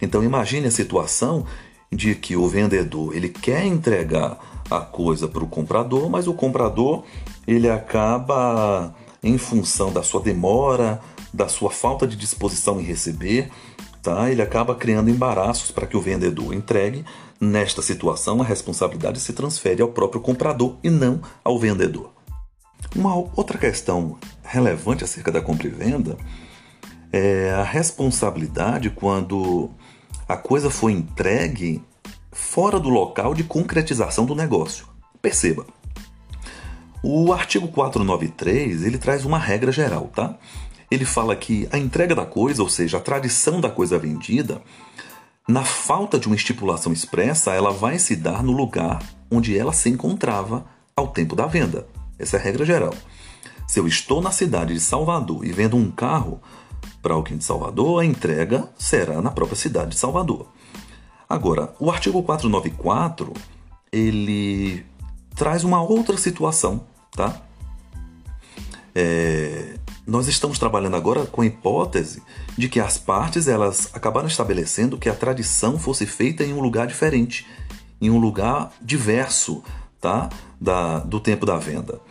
Então 0.02 0.24
imagine 0.24 0.68
a 0.68 0.72
situação 0.72 1.46
de 1.92 2.16
que 2.16 2.36
o 2.36 2.48
vendedor 2.48 3.16
ele 3.16 3.30
quer 3.30 3.66
entregar 3.66 4.64
a 4.70 4.80
coisa 4.80 5.28
para 5.28 5.44
o 5.44 5.48
comprador, 5.48 6.10
mas 6.10 6.28
o 6.28 6.34
comprador 6.34 7.04
ele 7.46 7.70
acaba 7.70 8.96
em 9.22 9.38
função 9.38 9.92
da 9.92 10.02
sua 10.02 10.22
demora, 10.22 11.02
da 11.34 11.48
sua 11.48 11.70
falta 11.70 12.08
de 12.08 12.16
disposição 12.16 12.80
em 12.80 12.84
receber, 12.84 13.50
tá? 14.02 14.32
Ele 14.32 14.42
acaba 14.42 14.76
criando 14.76 15.10
embaraços 15.10 15.72
para 15.72 15.86
que 15.86 15.98
o 15.98 16.02
vendedor 16.02 16.54
entregue. 16.54 17.06
Nesta 17.40 17.82
situação, 17.82 18.42
a 18.42 18.46
responsabilidade 18.46 19.20
se 19.20 19.34
transfere 19.34 19.82
ao 19.82 19.90
próprio 19.90 20.22
comprador 20.22 20.78
e 20.84 20.90
não 20.90 21.22
ao 21.44 21.58
vendedor. 21.58 22.12
Uma 22.96 23.16
outra 23.16 23.58
questão 23.58 24.18
relevante 24.44 25.04
acerca 25.04 25.32
da 25.32 25.42
compra 25.42 25.68
e 25.68 25.70
venda 25.70 26.18
é 27.12 27.52
a 27.52 27.64
responsabilidade 27.64 28.90
quando 28.90 29.70
a 30.28 30.36
coisa 30.36 30.70
foi 30.70 30.92
entregue 30.92 31.82
fora 32.32 32.80
do 32.80 32.90
local 32.90 33.34
de 33.34 33.44
concretização 33.44 34.26
do 34.26 34.36
negócio. 34.36 34.86
Perceba, 35.22 35.66
o 37.02 37.32
artigo 37.32 37.68
493 37.70 38.84
ele 38.84 38.98
traz 38.98 39.26
uma 39.26 39.40
regra 39.40 39.72
geral, 39.72 40.08
tá? 40.14 40.38
Ele 40.90 41.06
fala 41.06 41.36
que 41.36 41.70
a 41.72 41.78
entrega 41.78 42.14
da 42.14 42.26
coisa, 42.26 42.62
ou 42.62 42.70
seja, 42.70 42.98
a 42.98 43.02
tradição 43.02 43.62
da 43.62 43.70
coisa 43.70 43.98
vendida, 43.98 44.62
na 45.48 45.64
falta 45.64 46.20
de 46.20 46.28
uma 46.28 46.36
estipulação 46.36 46.92
expressa, 46.92 47.54
ela 47.54 47.72
vai 47.72 47.98
se 47.98 48.18
dar 48.18 48.44
no 48.44 48.52
lugar 48.52 49.02
onde 49.32 49.58
ela 49.58 49.72
se 49.72 49.90
encontrava 49.90 50.66
ao 50.96 51.08
tempo 51.08 51.36
da 51.36 51.48
venda. 51.48 51.88
Essa 52.22 52.38
é 52.38 52.40
a 52.40 52.44
regra 52.44 52.66
geral. 52.66 52.94
Se 53.68 53.80
eu 53.80 53.88
estou 53.88 54.22
na 54.22 54.32
cidade 54.32 54.74
de 54.74 54.80
Salvador 54.80 55.46
e 55.46 55.52
vendo 55.52 55.78
um 55.78 55.90
carro 55.90 56.42
para 57.02 57.14
alguém 57.14 57.38
de 57.38 57.44
Salvador, 57.44 58.02
a 58.02 58.06
entrega 58.06 58.70
será 58.78 59.22
na 59.22 59.32
própria 59.32 59.58
cidade 59.58 59.92
de 59.92 59.98
Salvador. 59.98 60.48
Agora, 61.28 61.74
o 61.80 61.90
artigo 61.90 62.22
494 62.22 63.34
ele 63.92 64.86
traz 65.36 65.64
uma 65.64 65.82
outra 65.82 66.18
situação, 66.18 66.86
tá? 67.12 67.42
É, 68.94 69.76
nós 70.06 70.28
estamos 70.28 70.60
trabalhando 70.60 70.98
agora 70.98 71.26
com 71.26 71.42
a 71.42 71.46
hipótese 71.46 72.22
de 72.58 72.68
que 72.68 72.80
as 72.80 72.98
partes 72.98 73.48
elas 73.48 73.90
acabaram 73.94 74.28
estabelecendo 74.28 74.98
que 74.98 75.08
a 75.08 75.16
tradição 75.16 75.80
fosse 75.80 76.06
feita 76.06 76.44
em 76.44 76.54
um 76.54 76.60
lugar 76.60 76.88
diferente, 76.88 77.48
em 78.02 78.10
um 78.10 78.18
lugar 78.18 78.74
diverso, 78.82 79.64
tá? 80.00 80.30
Da, 80.60 81.00
do 81.00 81.20
tempo 81.20 81.46
da 81.46 81.58
venda. 81.58 82.02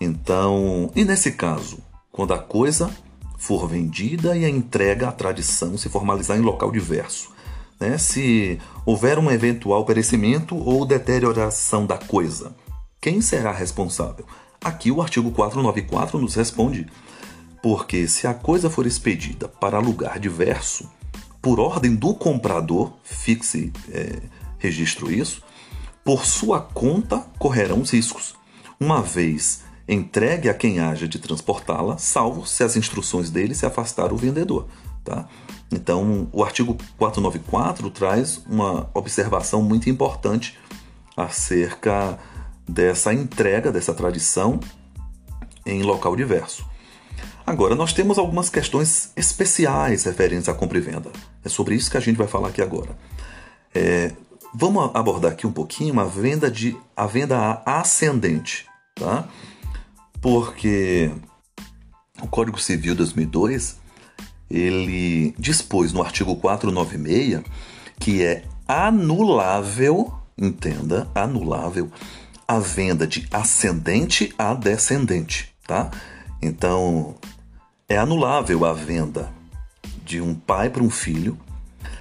Então, 0.00 0.90
e 0.94 1.04
nesse 1.04 1.32
caso, 1.32 1.78
quando 2.12 2.34
a 2.34 2.38
coisa 2.38 2.90
for 3.38 3.68
vendida 3.68 4.36
e 4.36 4.44
a 4.44 4.48
entrega 4.48 5.08
à 5.08 5.12
tradição 5.12 5.76
se 5.76 5.88
formalizar 5.88 6.36
em 6.36 6.42
local 6.42 6.70
diverso, 6.70 7.34
né? 7.78 7.98
Se 7.98 8.58
houver 8.84 9.18
um 9.18 9.30
eventual 9.30 9.84
perecimento 9.84 10.56
ou 10.56 10.86
deterioração 10.86 11.86
da 11.86 11.98
coisa, 11.98 12.54
quem 13.00 13.20
será 13.20 13.52
responsável? 13.52 14.26
Aqui 14.62 14.90
o 14.90 15.02
artigo 15.02 15.30
494 15.30 16.18
nos 16.18 16.34
responde. 16.34 16.86
Porque 17.62 18.06
se 18.08 18.26
a 18.26 18.34
coisa 18.34 18.70
for 18.70 18.86
expedida 18.86 19.48
para 19.48 19.78
lugar 19.78 20.18
diverso, 20.18 20.90
por 21.42 21.60
ordem 21.60 21.94
do 21.94 22.14
comprador, 22.14 22.92
fixe, 23.02 23.72
é, 23.90 24.20
registro 24.58 25.12
isso, 25.12 25.42
por 26.04 26.24
sua 26.24 26.60
conta 26.60 27.18
correrão 27.38 27.80
os 27.80 27.90
riscos, 27.90 28.34
uma 28.78 29.02
vez 29.02 29.62
entregue 29.88 30.48
a 30.48 30.54
quem 30.54 30.80
haja 30.80 31.06
de 31.06 31.18
transportá-la, 31.18 31.96
salvo 31.98 32.46
se 32.46 32.64
as 32.64 32.76
instruções 32.76 33.30
dele 33.30 33.54
se 33.54 33.66
afastar 33.66 34.12
o 34.12 34.16
vendedor. 34.16 34.66
Tá? 35.04 35.28
Então, 35.70 36.28
o 36.32 36.42
artigo 36.42 36.76
494 36.98 37.90
traz 37.90 38.42
uma 38.48 38.90
observação 38.92 39.62
muito 39.62 39.88
importante 39.88 40.58
acerca 41.16 42.18
dessa 42.68 43.14
entrega, 43.14 43.70
dessa 43.70 43.94
tradição 43.94 44.60
em 45.64 45.82
local 45.82 46.16
diverso. 46.16 46.64
Agora, 47.46 47.76
nós 47.76 47.92
temos 47.92 48.18
algumas 48.18 48.50
questões 48.50 49.12
especiais 49.16 50.04
referentes 50.04 50.48
à 50.48 50.54
compra 50.54 50.78
e 50.78 50.80
venda. 50.80 51.10
É 51.44 51.48
sobre 51.48 51.76
isso 51.76 51.90
que 51.90 51.96
a 51.96 52.00
gente 52.00 52.16
vai 52.16 52.26
falar 52.26 52.48
aqui 52.48 52.60
agora. 52.60 52.96
É, 53.72 54.12
vamos 54.52 54.90
abordar 54.94 55.32
aqui 55.32 55.46
um 55.46 55.52
pouquinho 55.52 55.98
a 56.00 56.04
venda 56.04 56.50
de 56.50 56.76
a 56.96 57.06
venda 57.06 57.62
ascendente, 57.64 58.66
tá? 58.96 59.28
Porque 60.20 61.10
o 62.22 62.26
Código 62.26 62.60
Civil 62.60 62.94
2002 62.94 63.78
ele 64.50 65.34
dispôs 65.38 65.92
no 65.92 66.02
artigo 66.02 66.36
496 66.36 67.42
que 67.98 68.22
é 68.22 68.44
anulável, 68.68 70.12
entenda, 70.36 71.08
anulável 71.14 71.90
a 72.46 72.58
venda 72.58 73.06
de 73.06 73.26
ascendente 73.32 74.32
a 74.38 74.54
descendente, 74.54 75.52
tá? 75.66 75.90
Então, 76.40 77.16
é 77.88 77.96
anulável 77.96 78.64
a 78.64 78.72
venda 78.72 79.32
de 80.04 80.20
um 80.20 80.34
pai 80.34 80.70
para 80.70 80.82
um 80.82 80.90
filho, 80.90 81.38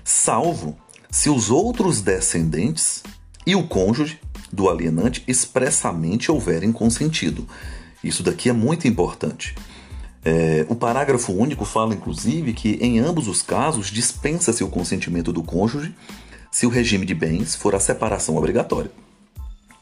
salvo 0.04 0.78
se 1.10 1.30
os 1.30 1.50
outros 1.50 2.02
descendentes 2.02 3.02
e 3.48 3.56
o 3.56 3.68
cônjuge 3.68 4.20
do 4.52 4.70
alienante 4.70 5.24
expressamente 5.28 6.32
houverem 6.32 6.72
consentido. 6.72 7.48
Isso 8.08 8.24
daqui 8.24 8.50
é 8.50 8.54
muito 8.54 8.88
importante. 8.88 9.56
É, 10.24 10.66
o 10.70 10.76
parágrafo 10.76 11.34
único 11.34 11.66
fala, 11.66 11.94
inclusive, 11.94 12.54
que 12.54 12.78
em 12.82 13.00
ambos 13.00 13.28
os 13.28 13.42
casos 13.42 13.88
dispensa-se 13.88 14.64
o 14.64 14.70
consentimento 14.70 15.34
do 15.34 15.44
cônjuge 15.44 15.94
se 16.52 16.66
o 16.66 16.70
regime 16.70 17.06
de 17.06 17.14
bens 17.14 17.56
for 17.56 17.76
a 17.76 17.80
separação 17.80 18.38
obrigatória. 18.38 18.92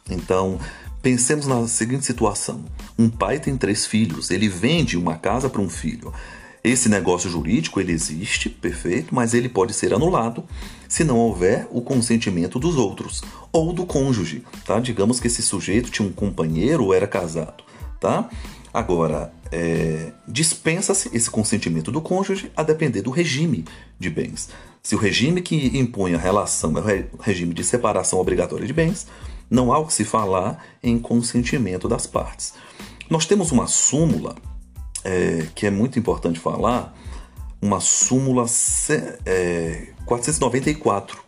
Então, 0.09 0.59
pensemos 1.01 1.45
na 1.47 1.67
seguinte 1.67 2.05
situação: 2.05 2.63
um 2.97 3.09
pai 3.09 3.39
tem 3.39 3.55
três 3.55 3.85
filhos, 3.85 4.31
ele 4.31 4.49
vende 4.49 4.97
uma 4.97 5.15
casa 5.15 5.49
para 5.49 5.61
um 5.61 5.69
filho. 5.69 6.11
Esse 6.63 6.87
negócio 6.87 7.29
jurídico 7.29 7.81
ele 7.81 7.91
existe, 7.91 8.49
perfeito, 8.49 9.13
mas 9.13 9.33
ele 9.33 9.49
pode 9.49 9.73
ser 9.73 9.93
anulado 9.93 10.45
se 10.87 11.03
não 11.03 11.17
houver 11.17 11.67
o 11.69 11.81
consentimento 11.81 12.57
dos 12.57 12.77
outros 12.77 13.21
ou 13.51 13.73
do 13.73 13.85
cônjuge, 13.85 14.43
tá? 14.65 14.79
Digamos 14.79 15.19
que 15.19 15.27
esse 15.27 15.41
sujeito 15.41 15.91
tinha 15.91 16.07
um 16.07 16.11
companheiro 16.11 16.85
ou 16.85 16.93
era 16.93 17.05
casado, 17.05 17.65
tá? 18.03 18.29
Agora, 18.73 19.31
é, 19.49 20.11
dispensa-se 20.27 21.09
esse 21.15 21.31
consentimento 21.31 21.89
do 21.89 22.01
cônjuge 22.01 22.51
a 22.53 22.61
depender 22.61 23.01
do 23.01 23.11
regime 23.11 23.63
de 23.97 24.09
bens. 24.09 24.49
Se 24.81 24.93
o 24.93 24.97
regime 24.97 25.41
que 25.41 25.77
impõe 25.77 26.13
a 26.13 26.17
relação 26.17 26.77
é 26.77 27.05
o 27.13 27.21
regime 27.21 27.53
de 27.53 27.63
separação 27.63 28.19
obrigatória 28.19 28.67
de 28.67 28.73
bens, 28.73 29.07
não 29.49 29.71
há 29.71 29.77
o 29.77 29.85
que 29.85 29.93
se 29.93 30.03
falar 30.03 30.61
em 30.83 30.99
consentimento 30.99 31.87
das 31.87 32.05
partes. 32.05 32.55
Nós 33.09 33.25
temos 33.25 33.53
uma 33.53 33.67
súmula 33.67 34.35
é, 35.01 35.47
que 35.55 35.65
é 35.65 35.71
muito 35.71 35.97
importante 35.97 36.39
falar, 36.39 36.93
uma 37.61 37.79
súmula 37.79 38.45
é, 39.25 39.87
494 40.05 41.23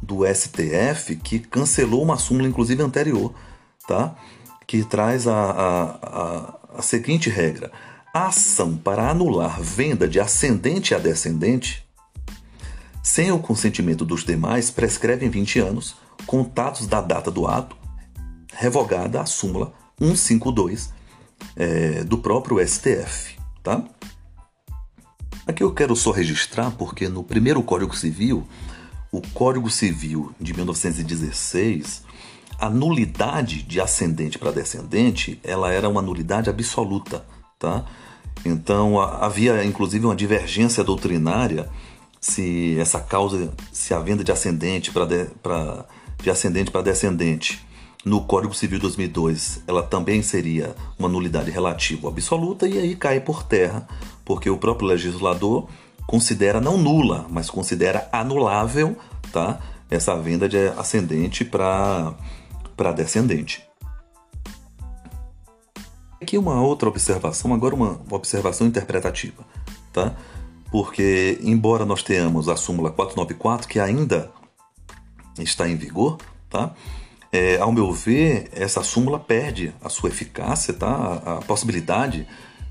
do 0.00 0.20
STF 0.32 1.16
que 1.16 1.40
cancelou 1.40 2.02
uma 2.02 2.18
súmula, 2.18 2.46
inclusive 2.46 2.80
anterior, 2.82 3.34
tá? 3.88 4.14
Que 4.66 4.84
traz 4.84 5.26
a, 5.26 5.34
a, 5.34 5.82
a, 6.02 6.58
a 6.78 6.82
seguinte 6.82 7.28
regra: 7.28 7.70
a 8.12 8.28
ação 8.28 8.76
para 8.76 9.10
anular 9.10 9.60
venda 9.60 10.08
de 10.08 10.20
ascendente 10.20 10.94
a 10.94 10.98
descendente, 10.98 11.86
sem 13.02 13.30
o 13.32 13.38
consentimento 13.38 14.04
dos 14.04 14.24
demais, 14.24 14.70
prescreve 14.70 15.26
em 15.26 15.30
20 15.30 15.58
anos 15.58 15.96
contatos 16.26 16.86
da 16.86 17.00
data 17.00 17.30
do 17.30 17.46
ato, 17.46 17.76
revogada 18.52 19.20
a 19.20 19.26
súmula 19.26 19.72
152 19.98 20.92
é, 21.56 22.04
do 22.04 22.18
próprio 22.18 22.66
STF. 22.66 23.36
Tá? 23.62 23.84
Aqui 25.46 25.62
eu 25.62 25.72
quero 25.72 25.94
só 25.94 26.10
registrar 26.10 26.70
porque 26.72 27.08
no 27.08 27.22
primeiro 27.22 27.62
Código 27.62 27.94
Civil, 27.94 28.46
o 29.12 29.20
Código 29.20 29.70
Civil 29.70 30.34
de 30.40 30.54
1916, 30.54 32.02
a 32.58 32.70
nulidade 32.70 33.62
de 33.62 33.80
ascendente 33.80 34.38
para 34.38 34.52
descendente, 34.52 35.40
ela 35.42 35.72
era 35.72 35.88
uma 35.88 36.02
nulidade 36.02 36.48
absoluta, 36.48 37.24
tá? 37.58 37.84
Então 38.44 39.00
havia 39.00 39.64
inclusive 39.64 40.04
uma 40.04 40.16
divergência 40.16 40.84
doutrinária 40.84 41.68
se 42.20 42.78
essa 42.78 43.00
causa, 43.00 43.52
se 43.70 43.92
a 43.92 43.98
venda 43.98 44.24
de 44.24 44.32
ascendente 44.32 44.90
para 44.90 45.04
de, 45.04 45.26
de 46.22 46.30
ascendente 46.30 46.70
para 46.70 46.80
descendente 46.80 47.64
no 48.04 48.22
Código 48.22 48.54
Civil 48.54 48.78
2002, 48.78 49.62
ela 49.66 49.82
também 49.82 50.22
seria 50.22 50.74
uma 50.98 51.08
nulidade 51.08 51.50
relativa 51.50 52.08
absoluta 52.08 52.66
e 52.68 52.78
aí 52.78 52.96
cai 52.96 53.20
por 53.20 53.42
terra, 53.42 53.86
porque 54.24 54.48
o 54.48 54.58
próprio 54.58 54.88
legislador 54.88 55.68
considera 56.06 56.60
não 56.60 56.76
nula, 56.76 57.26
mas 57.30 57.48
considera 57.48 58.08
anulável, 58.12 58.96
tá? 59.32 59.58
Essa 59.90 60.14
venda 60.16 60.48
de 60.48 60.68
ascendente 60.78 61.44
para 61.44 62.14
para 62.76 62.92
descendente. 62.92 63.62
Aqui 66.20 66.38
uma 66.38 66.60
outra 66.60 66.88
observação, 66.88 67.52
agora 67.52 67.74
uma 67.74 68.00
observação 68.10 68.66
interpretativa, 68.66 69.44
tá? 69.92 70.14
Porque 70.70 71.38
embora 71.42 71.84
nós 71.84 72.02
tenhamos 72.02 72.48
a 72.48 72.56
súmula 72.56 72.90
494 72.90 73.68
que 73.68 73.78
ainda 73.78 74.30
está 75.38 75.68
em 75.68 75.76
vigor, 75.76 76.18
tá? 76.48 76.74
É, 77.30 77.58
ao 77.58 77.72
meu 77.72 77.92
ver, 77.92 78.48
essa 78.52 78.82
súmula 78.82 79.18
perde 79.18 79.74
a 79.82 79.88
sua 79.88 80.08
eficácia, 80.08 80.72
tá? 80.72 80.86
a, 80.86 81.38
a 81.38 81.42
possibilidade 81.42 82.28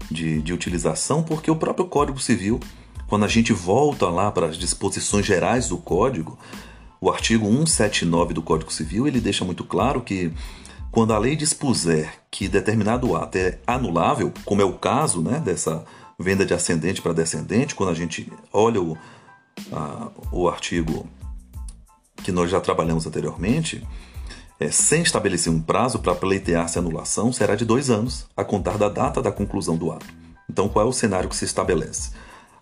de, 0.10 0.42
de 0.42 0.54
utilização, 0.54 1.22
porque 1.22 1.52
o 1.52 1.56
próprio 1.56 1.86
Código 1.86 2.18
Civil, 2.18 2.60
quando 3.08 3.26
a 3.26 3.28
gente 3.28 3.52
volta 3.52 4.08
lá 4.10 4.32
para 4.32 4.48
as 4.48 4.58
disposições 4.58 5.26
gerais 5.26 5.68
do 5.68 5.78
Código, 5.78 6.39
o 7.04 7.12
artigo 7.12 7.46
179 7.46 8.34
do 8.34 8.42
Código 8.42 8.72
Civil 8.72 9.06
ele 9.06 9.20
deixa 9.20 9.44
muito 9.44 9.66
claro 9.66 10.00
que 10.00 10.32
quando 10.89 11.12
a 11.12 11.18
lei 11.18 11.36
dispuser 11.36 12.13
que 12.32 12.48
determinado 12.48 13.13
ato 13.13 13.38
é 13.38 13.60
anulável, 13.68 14.32
como 14.46 14.62
é 14.62 14.63
o 14.63 14.72
caso 14.72 15.22
né, 15.22 15.38
dessa 15.38 15.84
venda 16.18 16.46
de 16.46 16.54
ascendente 16.54 17.02
para 17.02 17.12
descendente, 17.12 17.76
quando 17.76 17.89
a 17.89 17.94
gente 17.94 18.32
olha 18.54 18.82
o, 18.82 18.98
a, 19.70 20.12
o 20.32 20.48
artigo 20.48 21.06
que 22.24 22.32
nós 22.32 22.50
já 22.50 22.62
trabalhamos 22.62 23.06
anteriormente, 23.06 23.86
é, 24.58 24.72
sem 24.72 25.02
estabelecer 25.02 25.52
um 25.52 25.62
prazo 25.62 26.00
para 26.00 26.16
pleitear-se 26.16 26.80
anulação, 26.80 27.34
será 27.34 27.54
de 27.54 27.66
dois 27.66 27.89
anos, 27.89 28.28
a 28.38 28.46
contar 28.46 28.78
da 28.78 28.88
data 28.88 29.22
da 29.22 29.30
conclusão 29.30 29.76
do 29.76 29.92
ato. 29.92 30.06
Então, 30.50 30.70
qual 30.70 30.86
é 30.86 30.88
o 30.88 30.94
cenário 30.94 31.28
que 31.28 31.36
se 31.36 31.44
estabelece? 31.44 32.12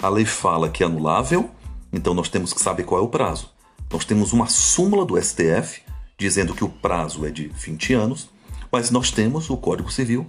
A 0.02 0.10
lei 0.10 0.26
fala 0.26 0.68
que 0.68 0.82
é 0.82 0.88
anulável, 0.88 1.52
então 1.94 2.16
nós 2.16 2.28
temos 2.28 2.52
que 2.54 2.60
saber 2.60 2.86
qual 2.86 3.00
é 3.00 3.04
o 3.04 3.08
prazo. 3.08 3.61
Nós 3.92 4.06
temos 4.06 4.32
uma 4.32 4.48
súmula 4.48 5.06
do 5.06 5.22
STF 5.22 5.82
dizendo 6.18 6.54
que 6.54 6.64
o 6.64 6.70
prazo 6.70 7.26
é 7.26 7.32
de 7.32 7.48
20 7.48 7.94
anos, 7.94 8.30
mas 8.72 8.90
nós 8.90 9.12
temos 9.12 9.50
o 9.50 9.58
Código 9.58 9.92
Civil 9.92 10.26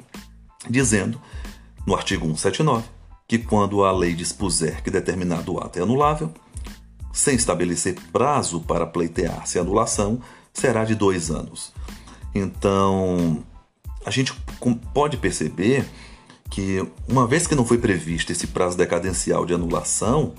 dizendo, 0.68 1.20
no 1.86 1.94
artigo 1.94 2.24
179, 2.26 2.84
que 3.28 3.38
quando 3.38 3.84
a 3.84 3.92
lei 3.92 4.14
dispuser 4.14 4.82
que 4.82 4.90
determinado 4.90 5.58
ato 5.58 5.78
é 5.78 5.82
anulável, 5.82 6.32
sem 7.12 7.36
estabelecer 7.36 7.94
prazo 8.12 8.60
para 8.60 8.86
pleitear-se 8.86 9.58
a 9.58 9.62
anulação, 9.62 10.20
será 10.52 10.84
de 10.84 10.94
dois 10.94 11.30
anos. 11.30 11.72
Então, 12.34 13.44
a 14.04 14.10
gente 14.10 14.32
pode 14.92 15.18
perceber 15.18 15.84
que, 16.50 16.86
uma 17.06 17.26
vez 17.26 17.46
que 17.46 17.54
não 17.54 17.64
foi 17.64 17.78
previsto 17.78 18.32
esse 18.32 18.46
prazo 18.46 18.76
decadencial 18.76 19.46
de 19.46 19.54
anulação, 19.54 20.34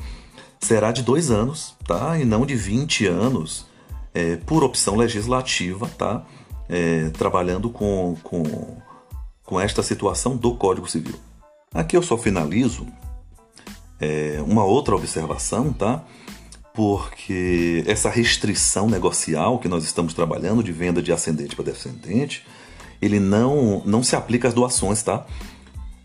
será 0.63 0.91
de 0.91 1.03
dois 1.03 1.29
anos, 1.29 1.75
tá? 1.85 2.17
E 2.17 2.25
não 2.25 2.45
de 2.45 2.55
20 2.55 3.05
anos, 3.05 3.65
é, 4.13 4.37
por 4.37 4.63
opção 4.63 4.95
legislativa, 4.95 5.89
tá? 5.97 6.25
É, 6.69 7.09
trabalhando 7.09 7.69
com, 7.69 8.15
com, 8.23 8.43
com 9.43 9.59
esta 9.59 9.83
situação 9.83 10.37
do 10.37 10.55
Código 10.55 10.89
Civil. 10.89 11.15
Aqui 11.73 11.97
eu 11.97 12.01
só 12.01 12.17
finalizo 12.17 12.87
é, 13.99 14.41
uma 14.45 14.63
outra 14.63 14.95
observação, 14.95 15.73
tá? 15.73 16.03
Porque 16.73 17.83
essa 17.85 18.09
restrição 18.09 18.89
negocial 18.89 19.59
que 19.59 19.67
nós 19.67 19.83
estamos 19.83 20.13
trabalhando 20.13 20.63
de 20.63 20.71
venda 20.71 21.01
de 21.01 21.11
ascendente 21.11 21.55
para 21.55 21.65
descendente, 21.65 22.45
ele 23.01 23.19
não, 23.19 23.83
não 23.85 24.01
se 24.01 24.15
aplica 24.15 24.47
às 24.47 24.53
doações, 24.53 25.03
tá? 25.03 25.25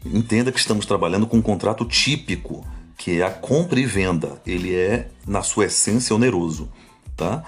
Entenda 0.04 0.50
que 0.50 0.58
estamos 0.58 0.84
trabalhando 0.84 1.26
com 1.26 1.38
um 1.38 1.42
contrato 1.42 1.84
típico 1.84 2.64
que 2.98 3.20
é 3.20 3.24
a 3.24 3.30
compra 3.30 3.78
e 3.78 3.86
venda. 3.86 4.42
Ele 4.44 4.74
é, 4.74 5.08
na 5.26 5.42
sua 5.42 5.66
essência, 5.66 6.14
oneroso. 6.14 6.68
Tá? 7.16 7.44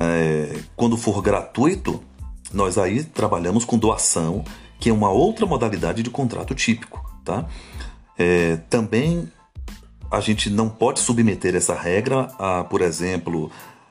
É, 0.00 0.58
quando 0.74 0.96
for 0.96 1.22
gratuito, 1.22 2.02
nós 2.52 2.78
aí 2.78 3.04
trabalhamos 3.04 3.64
com 3.64 3.78
doação, 3.78 4.42
que 4.80 4.88
é 4.88 4.92
uma 4.92 5.10
outra 5.10 5.44
modalidade 5.44 6.02
de 6.02 6.10
contrato 6.10 6.54
típico. 6.54 7.04
Tá? 7.22 7.46
É, 8.18 8.56
também 8.70 9.30
a 10.10 10.20
gente 10.20 10.48
não 10.48 10.68
pode 10.68 11.00
submeter 11.00 11.54
essa 11.54 11.74
regra 11.74 12.30
a, 12.38 12.64
por 12.64 12.80
exemplo, 12.80 13.50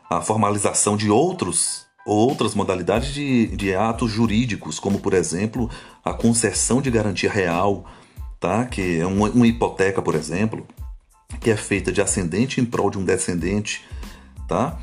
a 0.10 0.22
formalização 0.22 0.98
de 0.98 1.10
outros 1.10 1.84
outras 2.06 2.54
modalidades 2.54 3.14
de, 3.14 3.48
de 3.56 3.74
atos 3.74 4.12
jurídicos, 4.12 4.78
como 4.78 5.00
por 5.00 5.14
exemplo 5.14 5.70
a 6.04 6.14
concessão 6.14 6.82
de 6.82 6.92
garantia 6.92 7.32
real, 7.32 7.86
tá? 8.42 8.66
que 8.66 9.00
é 9.00 9.06
uma, 9.06 9.30
uma 9.30 9.48
hipoteca, 9.48 10.02
por 10.02 10.14
exemplo, 10.14 10.68
que 11.40 11.50
é 11.50 11.56
feita 11.56 11.92
de 11.92 12.02
ascendente 12.02 12.60
em 12.62 12.66
prol 12.66 12.90
de 12.90 12.98
um 12.98 13.04
descendente, 13.04 13.84
tá? 14.48 14.78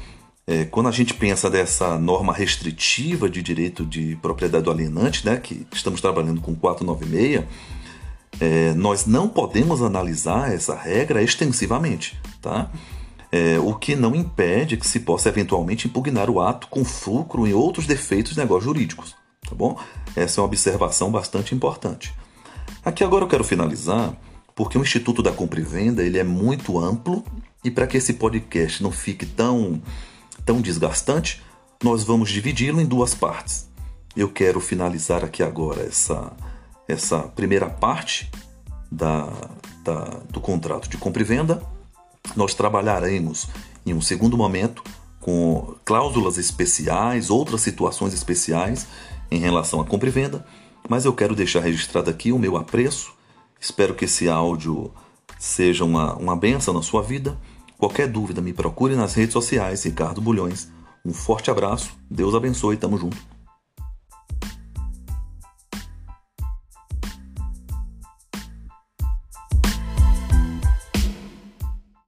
É, 0.46 0.64
quando 0.64 0.88
a 0.88 0.92
gente 0.92 1.14
pensa 1.14 1.48
dessa 1.48 1.96
norma 1.96 2.32
restritiva 2.32 3.30
de 3.30 3.40
direito 3.40 3.86
de 3.86 4.16
propriedade 4.16 4.64
do 4.64 4.70
alienante, 4.70 5.24
né, 5.24 5.36
que 5.36 5.64
estamos 5.72 6.00
trabalhando 6.00 6.40
com 6.40 6.56
496, 6.56 7.44
é, 8.40 8.72
nós 8.74 9.06
não 9.06 9.28
podemos 9.28 9.80
analisar 9.82 10.52
essa 10.52 10.74
regra 10.74 11.22
extensivamente, 11.22 12.20
tá? 12.40 12.70
É, 13.30 13.60
o 13.60 13.74
que 13.74 13.94
não 13.94 14.12
impede 14.16 14.76
que 14.76 14.86
se 14.86 15.00
possa 15.00 15.28
eventualmente 15.28 15.86
impugnar 15.86 16.28
o 16.28 16.40
ato 16.40 16.66
com 16.66 16.84
fulcro 16.84 17.46
em 17.46 17.52
outros 17.52 17.86
defeitos 17.86 18.32
de 18.32 18.38
negócios 18.38 18.64
jurídicos, 18.64 19.14
tá 19.48 19.54
bom? 19.54 19.78
Essa 20.16 20.40
é 20.40 20.42
uma 20.42 20.48
observação 20.48 21.12
bastante 21.12 21.54
importante. 21.54 22.12
Aqui 22.84 23.04
agora 23.04 23.24
eu 23.24 23.28
quero 23.28 23.44
finalizar 23.44 24.16
porque 24.54 24.78
o 24.78 24.82
Instituto 24.82 25.22
da 25.22 25.32
Compra 25.32 25.60
e 25.60 25.64
Venda 25.64 26.02
ele 26.02 26.18
é 26.18 26.24
muito 26.24 26.78
amplo 26.78 27.24
e 27.64 27.70
para 27.70 27.86
que 27.86 27.96
esse 27.96 28.14
podcast 28.14 28.82
não 28.82 28.90
fique 28.90 29.26
tão, 29.26 29.82
tão 30.44 30.60
desgastante, 30.60 31.42
nós 31.82 32.02
vamos 32.02 32.30
dividi-lo 32.30 32.80
em 32.80 32.86
duas 32.86 33.14
partes. 33.14 33.68
Eu 34.16 34.28
quero 34.28 34.60
finalizar 34.60 35.24
aqui 35.24 35.42
agora 35.42 35.82
essa, 35.82 36.32
essa 36.88 37.20
primeira 37.20 37.68
parte 37.68 38.30
da, 38.90 39.30
da, 39.84 40.04
do 40.30 40.40
contrato 40.40 40.88
de 40.88 40.96
compra 40.96 41.22
e 41.22 41.24
venda. 41.24 41.62
Nós 42.34 42.54
trabalharemos 42.54 43.48
em 43.86 43.94
um 43.94 44.00
segundo 44.00 44.36
momento 44.36 44.82
com 45.20 45.74
cláusulas 45.84 46.38
especiais, 46.38 47.30
outras 47.30 47.60
situações 47.60 48.14
especiais 48.14 48.86
em 49.30 49.38
relação 49.38 49.80
à 49.80 49.84
compra 49.84 50.08
e 50.08 50.12
venda, 50.12 50.44
mas 50.88 51.04
eu 51.04 51.12
quero 51.12 51.36
deixar 51.36 51.60
registrado 51.60 52.10
aqui 52.10 52.32
o 52.32 52.38
meu 52.38 52.56
apreço 52.56 53.12
Espero 53.60 53.94
que 53.94 54.06
esse 54.06 54.26
áudio 54.28 54.90
seja 55.38 55.84
uma, 55.84 56.14
uma 56.16 56.34
benção 56.34 56.72
na 56.72 56.80
sua 56.80 57.02
vida. 57.02 57.38
Qualquer 57.76 58.08
dúvida, 58.08 58.40
me 58.40 58.54
procure 58.54 58.96
nas 58.96 59.14
redes 59.14 59.34
sociais, 59.34 59.84
Ricardo 59.84 60.20
Bulhões. 60.20 60.68
Um 61.04 61.12
forte 61.12 61.50
abraço, 61.50 61.92
Deus 62.10 62.34
abençoe, 62.34 62.76
tamo 62.78 62.96
junto. 62.96 63.16